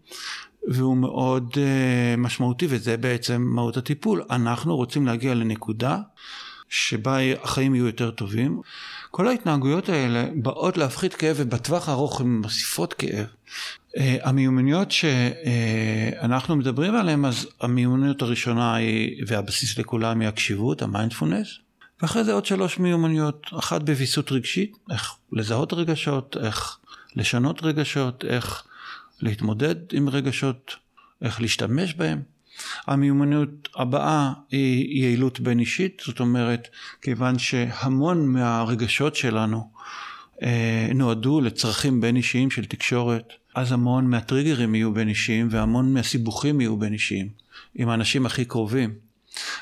והוא 0.67 0.97
מאוד 0.97 1.49
uh, 1.53 1.57
משמעותי, 2.17 2.67
וזה 2.69 2.97
בעצם 2.97 3.41
מהות 3.41 3.77
הטיפול. 3.77 4.23
אנחנו 4.29 4.75
רוצים 4.75 5.05
להגיע 5.05 5.33
לנקודה 5.33 5.99
שבה 6.69 7.17
החיים 7.43 7.75
יהיו 7.75 7.85
יותר 7.85 8.11
טובים. 8.11 8.61
כל 9.11 9.27
ההתנהגויות 9.27 9.89
האלה 9.89 10.25
באות 10.35 10.77
להפחית 10.77 11.13
כאב 11.13 11.35
ובטווח 11.39 11.89
הארוך 11.89 12.21
הן 12.21 12.27
מוסיפות 12.27 12.93
כאב. 12.93 13.25
אה, 13.97 14.17
המיומנויות 14.23 14.91
שאנחנו 14.91 16.55
מדברים 16.55 16.95
עליהן, 16.95 17.25
אז 17.25 17.47
המיומנויות 17.61 18.21
הראשונה 18.21 18.75
היא, 18.75 19.23
והבסיס 19.27 19.77
לכולם 19.77 20.21
היא 20.21 20.27
הקשיבות, 20.29 20.81
המיינדפולנס, 20.81 21.47
ואחרי 22.01 22.23
זה 22.23 22.33
עוד 22.33 22.45
שלוש 22.45 22.79
מיומנויות, 22.79 23.47
אחת 23.59 23.81
בוויסות 23.81 24.31
רגשית, 24.31 24.77
איך 24.91 25.15
לזהות 25.31 25.73
רגשות, 25.73 26.37
איך 26.43 26.77
לשנות 27.15 27.63
רגשות, 27.63 28.25
איך 28.25 28.63
להתמודד 29.21 29.75
עם 29.91 30.09
רגשות, 30.09 30.75
איך 31.21 31.41
להשתמש 31.41 31.93
בהם. 31.93 32.21
המיומנות 32.87 33.69
הבאה 33.75 34.31
היא 34.51 35.03
יעילות 35.03 35.39
בין 35.39 35.59
אישית, 35.59 36.01
זאת 36.05 36.19
אומרת, 36.19 36.67
כיוון 37.01 37.39
שהמון 37.39 38.27
מהרגשות 38.27 39.15
שלנו 39.15 39.69
אה, 40.43 40.89
נועדו 40.95 41.41
לצרכים 41.41 42.01
בין 42.01 42.15
אישיים 42.15 42.51
של 42.51 42.65
תקשורת, 42.65 43.33
אז 43.55 43.71
המון 43.71 44.09
מהטריגרים 44.09 44.75
יהיו 44.75 44.93
בין 44.93 45.09
אישיים 45.09 45.47
והמון 45.51 45.93
מהסיבוכים 45.93 46.61
יהיו 46.61 46.77
בין 46.77 46.93
אישיים, 46.93 47.29
עם 47.75 47.89
האנשים 47.89 48.25
הכי 48.25 48.45
קרובים. 48.45 49.06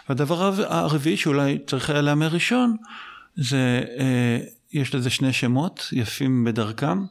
והדבר 0.10 0.52
הרביעי 0.68 1.18
שאולי 1.18 1.58
צריך 1.68 1.90
היה 1.90 2.02
להמר 2.02 2.28
ראשון, 2.28 2.78
זה, 3.36 3.84
אה, 4.00 4.40
יש 4.74 4.96
לזה 4.96 5.10
שני 5.10 5.34
שמות 5.34 5.90
יפים 5.92 6.44
בדרכם, 6.44 7.06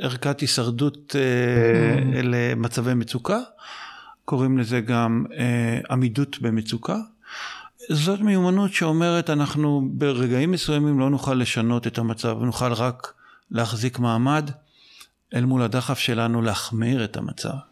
ערכת 0.00 0.40
הישרדות 0.40 1.16
אה, 1.18 2.22
למצבי 2.22 2.94
מצוקה, 2.94 3.38
קוראים 4.24 4.58
לזה 4.58 4.80
גם 4.80 5.24
אה, 5.38 5.80
עמידות 5.90 6.38
במצוקה. 6.40 6.96
זאת 7.88 8.20
מיומנות 8.20 8.72
שאומרת 8.72 9.30
אנחנו 9.30 9.88
ברגעים 9.92 10.50
מסוימים 10.50 11.00
לא 11.00 11.10
נוכל 11.10 11.34
לשנות 11.34 11.86
את 11.86 11.98
המצב, 11.98 12.38
נוכל 12.42 12.72
רק 12.72 13.12
להחזיק 13.50 13.98
מעמד 13.98 14.50
אל 15.34 15.44
מול 15.44 15.62
הדחף 15.62 15.98
שלנו 15.98 16.42
להחמיר 16.42 17.04
את 17.04 17.16
המצב. 17.16 17.69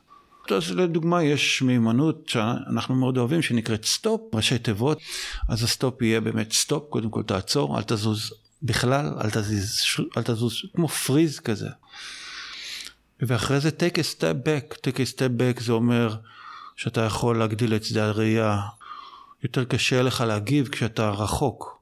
אז 0.53 0.71
לדוגמה 0.71 1.23
יש 1.23 1.63
מיומנות 1.63 2.29
שאנחנו 2.29 2.95
מאוד 2.95 3.19
אוהבים 3.19 3.43
שנקראת 3.43 3.85
STOP, 3.85 4.35
ראשי 4.35 4.59
תיבות, 4.59 5.01
אז 5.49 5.63
ה 5.63 5.71
STOP 5.71 6.03
יהיה 6.03 6.21
באמת 6.21 6.53
stop, 6.53 6.85
קודם 6.91 7.11
כל 7.11 7.23
תעצור, 7.23 7.79
אל 7.79 7.83
תזוז 7.83 8.33
בכלל, 8.63 9.15
אל 9.25 9.31
תזוז, 9.31 9.83
אל 10.17 10.23
תזוז 10.23 10.55
כמו 10.75 10.89
freeze 10.89 11.41
כזה. 11.41 11.69
ואחרי 13.21 13.61
זה 13.61 13.69
take 13.69 13.95
a 13.95 14.17
step 14.17 14.47
back, 14.47 14.75
take 14.75 14.97
a 14.97 15.17
step 15.17 15.41
back 15.41 15.63
זה 15.63 15.73
אומר 15.73 16.17
שאתה 16.77 17.01
יכול 17.01 17.39
להגדיל 17.39 17.75
את 17.75 17.85
שדה 17.85 18.07
הראייה, 18.07 18.61
יותר 19.43 19.65
קשה 19.65 20.03
לך 20.03 20.21
להגיב 20.21 20.69
כשאתה 20.69 21.11
רחוק. 21.11 21.79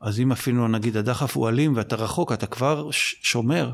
אז 0.00 0.20
אם 0.20 0.32
אפילו 0.32 0.68
נגיד 0.68 0.96
הדחף 0.96 1.36
הוא 1.36 1.48
אלים 1.48 1.76
ואתה 1.76 1.96
רחוק, 1.96 2.32
אתה 2.32 2.46
כבר 2.46 2.88
שומר. 3.22 3.70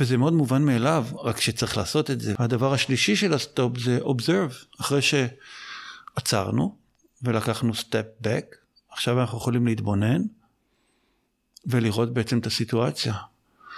וזה 0.00 0.16
מאוד 0.16 0.32
מובן 0.32 0.62
מאליו, 0.62 1.06
רק 1.14 1.40
שצריך 1.40 1.76
לעשות 1.76 2.10
את 2.10 2.20
זה. 2.20 2.34
הדבר 2.38 2.72
השלישי 2.72 3.16
של 3.16 3.34
ה 3.34 3.43
STOP 3.43 3.78
זה 3.78 3.98
observe. 3.98 4.80
אחרי 4.80 5.00
שעצרנו 5.02 6.76
ולקחנו 7.22 7.72
step 7.72 8.24
back, 8.24 8.56
עכשיו 8.90 9.20
אנחנו 9.20 9.38
יכולים 9.38 9.66
להתבונן 9.66 10.22
ולראות 11.66 12.14
בעצם 12.14 12.38
את 12.38 12.46
הסיטואציה. 12.46 13.14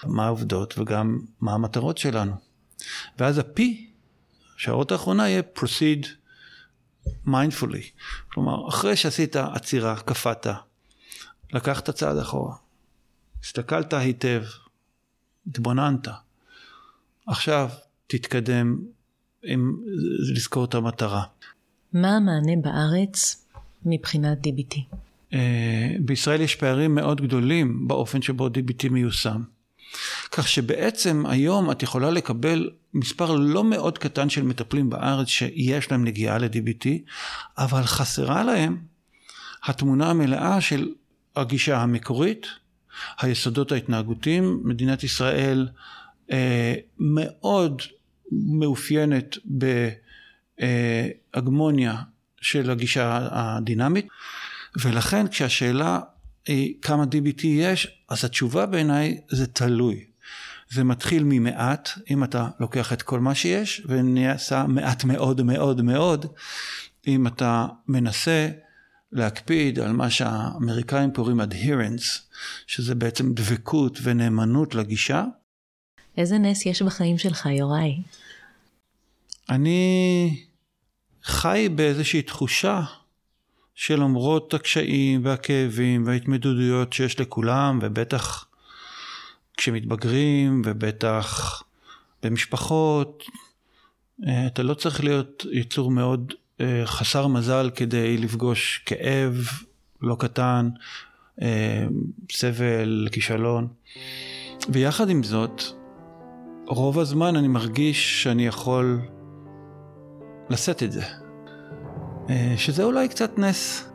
מה 0.07 0.27
העובדות 0.27 0.79
וגם 0.79 1.21
מה 1.41 1.53
המטרות 1.53 1.99
שלנו. 1.99 2.37
ואז 3.19 3.39
ה-P, 3.39 3.61
שהאות 4.57 4.93
האחרונה 4.93 5.29
יהיה 5.29 5.43
proceed 5.57 6.07
mindfully. 7.27 8.03
כלומר, 8.33 8.69
אחרי 8.69 8.97
שעשית 8.97 9.37
עצירה, 9.37 10.01
קפאת, 10.01 10.47
לקחת 11.53 11.91
צעד 11.91 12.19
אחורה, 12.19 12.57
הסתכלת 13.43 13.93
היטב, 13.93 14.43
התבוננת. 15.47 16.09
עכשיו 17.27 17.69
תתקדם 18.07 18.79
עם 19.45 19.77
לזכור 20.35 20.65
את 20.65 20.75
המטרה. 20.75 21.23
מה 21.93 22.17
המענה 22.17 22.53
בארץ 22.63 23.47
מבחינת 23.85 24.39
DBT? 24.47 24.75
Uh, 24.75 24.97
אה, 25.35 25.97
בישראל 26.01 26.41
יש 26.41 26.55
פערים 26.55 26.95
מאוד 26.95 27.21
גדולים 27.21 27.89
באופן 27.89 28.23
שבו 28.23 28.47
DBT 28.47 28.89
מיושם. 28.91 29.43
כך 30.33 30.49
שבעצם 30.49 31.27
היום 31.27 31.71
את 31.71 31.83
יכולה 31.83 32.11
לקבל 32.11 32.71
מספר 32.95 33.33
לא 33.33 33.65
מאוד 33.65 33.99
קטן 33.99 34.31
של 34.31 34.43
מטפלים 34.43 34.91
בארץ 34.91 35.29
שיש 35.29 35.91
להם 35.91 36.05
נגיעה 36.05 36.39
ל-DBT, 36.39 36.87
אבל 37.59 37.83
חסרה 37.83 38.45
להם 38.45 38.79
התמונה 39.65 40.11
המלאה 40.11 40.61
של 40.61 40.89
הגישה 41.37 41.83
המקורית, 41.83 42.47
היסודות 43.21 43.73
ההתנהגותיים. 43.73 44.61
מדינת 44.65 45.05
ישראל 45.05 45.69
אה, 46.33 46.75
מאוד 46.99 47.83
מאופיינת 48.33 49.37
בהגמוניה 51.35 51.97
של 52.41 52.71
הגישה 52.71 53.29
הדינמית, 53.33 54.07
ולכן 54.83 55.29
כשהשאלה 55.29 56.01
היא 56.47 56.75
כמה 56.83 57.05
DBT 57.05 57.47
יש, 57.47 57.89
אז 58.09 58.25
התשובה 58.25 58.67
בעיניי 58.67 59.21
זה 59.29 59.47
תלוי. 59.47 60.05
זה 60.71 60.85
מתחיל 60.85 61.23
ממעט, 61.27 61.91
אם 62.11 62.25
אתה 62.25 62.49
לוקח 62.61 62.93
את 62.93 63.03
כל 63.03 63.21
מה 63.21 63.35
שיש, 63.35 63.83
ונעשה 63.87 64.65
מעט 64.69 65.05
מאוד 65.05 65.43
מאוד 65.43 65.83
מאוד, 65.83 66.27
אם 67.07 67.27
אתה 67.27 67.67
מנסה 67.89 68.49
להקפיד 69.15 69.79
על 69.79 69.93
מה 69.93 70.11
שהאמריקאים 70.11 71.13
קוראים 71.13 71.41
adherence, 71.41 72.21
שזה 72.67 72.95
בעצם 72.95 73.35
דבקות 73.35 73.99
ונאמנות 74.03 74.75
לגישה. 74.75 75.25
איזה 76.17 76.39
נס 76.39 76.67
יש 76.67 76.83
בחיים 76.83 77.19
שלך, 77.19 77.47
יוראי? 77.47 78.03
אני 79.49 80.45
חי 81.23 81.69
באיזושהי 81.75 82.23
תחושה 82.23 82.83
שלמרות 83.75 84.55
הקשיים 84.55 85.25
והכאבים 85.25 86.07
וההתמודדויות 86.07 86.93
שיש 86.93 87.21
לכולם, 87.21 87.79
ובטח 87.83 88.47
כשמתבגרים, 89.57 90.63
ובטח 90.65 91.63
במשפחות, 92.23 93.25
אה, 94.27 94.47
אתה 94.47 94.63
לא 94.63 94.75
צריך 94.75 95.05
להיות 95.05 95.47
יצור 95.53 95.91
מאוד 95.91 96.33
חסר 96.85 97.27
מזל 97.27 97.71
כדי 97.75 98.17
לפגוש 98.17 98.83
כאב 98.87 99.49
לא 100.01 100.17
קטן, 100.19 100.69
אה, 101.43 101.87
סבל, 102.33 103.09
כישלון. 103.13 103.69
ויחד 104.69 105.11
עם 105.11 105.23
זאת, 105.23 105.63
רוב 106.67 106.99
הזמן 106.99 107.37
אני 107.37 107.49
מרגיש 107.49 108.23
שאני 108.23 108.47
יכול 108.47 109.01
לשאת 110.51 110.83
את 110.83 110.93
זה. 110.93 111.03
שזה 112.57 112.85
אולי 112.85 113.09
קצת 113.09 113.39
נס. 113.39 113.91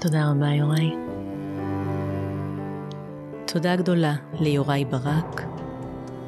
תודה 0.00 0.30
רבה, 0.30 0.46
יוראי. 0.46 0.90
תודה 3.46 3.76
גדולה 3.76 4.14
ליוראי 4.40 4.84
ברק. 4.84 5.55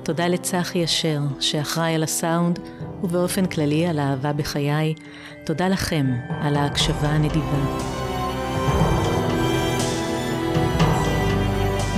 תודה 0.08 0.28
לצחי 0.28 0.84
אשר, 0.84 1.20
שאחראי 1.40 1.94
על 1.94 2.02
הסאונד, 2.02 2.58
ובאופן 3.02 3.46
כללי 3.46 3.86
על 3.86 3.98
האהבה 3.98 4.32
בחיי. 4.32 4.94
תודה 5.46 5.68
לכם 5.68 6.06
על 6.28 6.56
ההקשבה 6.56 7.08
הנדיבה. 7.08 7.58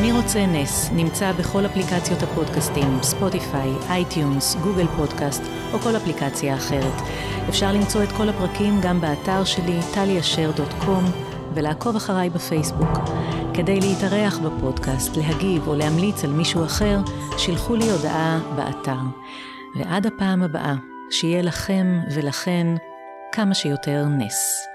מי 0.01 0.13
רוצה 0.13 0.47
נס 0.47 0.91
נמצא 0.93 1.33
בכל 1.33 1.67
אפליקציות 1.67 2.23
הפודקאסטים, 2.23 2.99
Spotify, 3.03 3.71
iTunes, 3.89 4.55
Google 4.55 4.87
Podcast 4.97 5.43
או 5.73 5.79
כל 5.79 5.97
אפליקציה 5.97 6.55
אחרת. 6.55 7.03
אפשר 7.49 7.73
למצוא 7.73 8.03
את 8.03 8.13
כל 8.13 8.29
הפרקים 8.29 8.81
גם 8.83 9.01
באתר 9.01 9.45
שלי, 9.45 9.79
טליאשר.com, 9.95 11.30
ולעקוב 11.55 11.97
אחריי 11.97 12.31
בפייסבוק. 12.31 12.99
כדי 13.55 13.81
להתארח 13.81 14.39
בפודקאסט, 14.39 15.17
להגיב 15.17 15.69
או 15.69 15.75
להמליץ 15.75 16.25
על 16.25 16.31
מישהו 16.31 16.65
אחר, 16.65 16.99
שילחו 17.39 17.75
לי 17.75 17.91
הודעה 17.91 18.39
באתר. 18.57 19.01
ועד 19.77 20.07
הפעם 20.07 20.43
הבאה, 20.43 20.75
שיהיה 21.11 21.43
לכם 21.43 22.01
ולכן 22.15 22.67
כמה 23.33 23.55
שיותר 23.55 24.07
נס. 24.09 24.70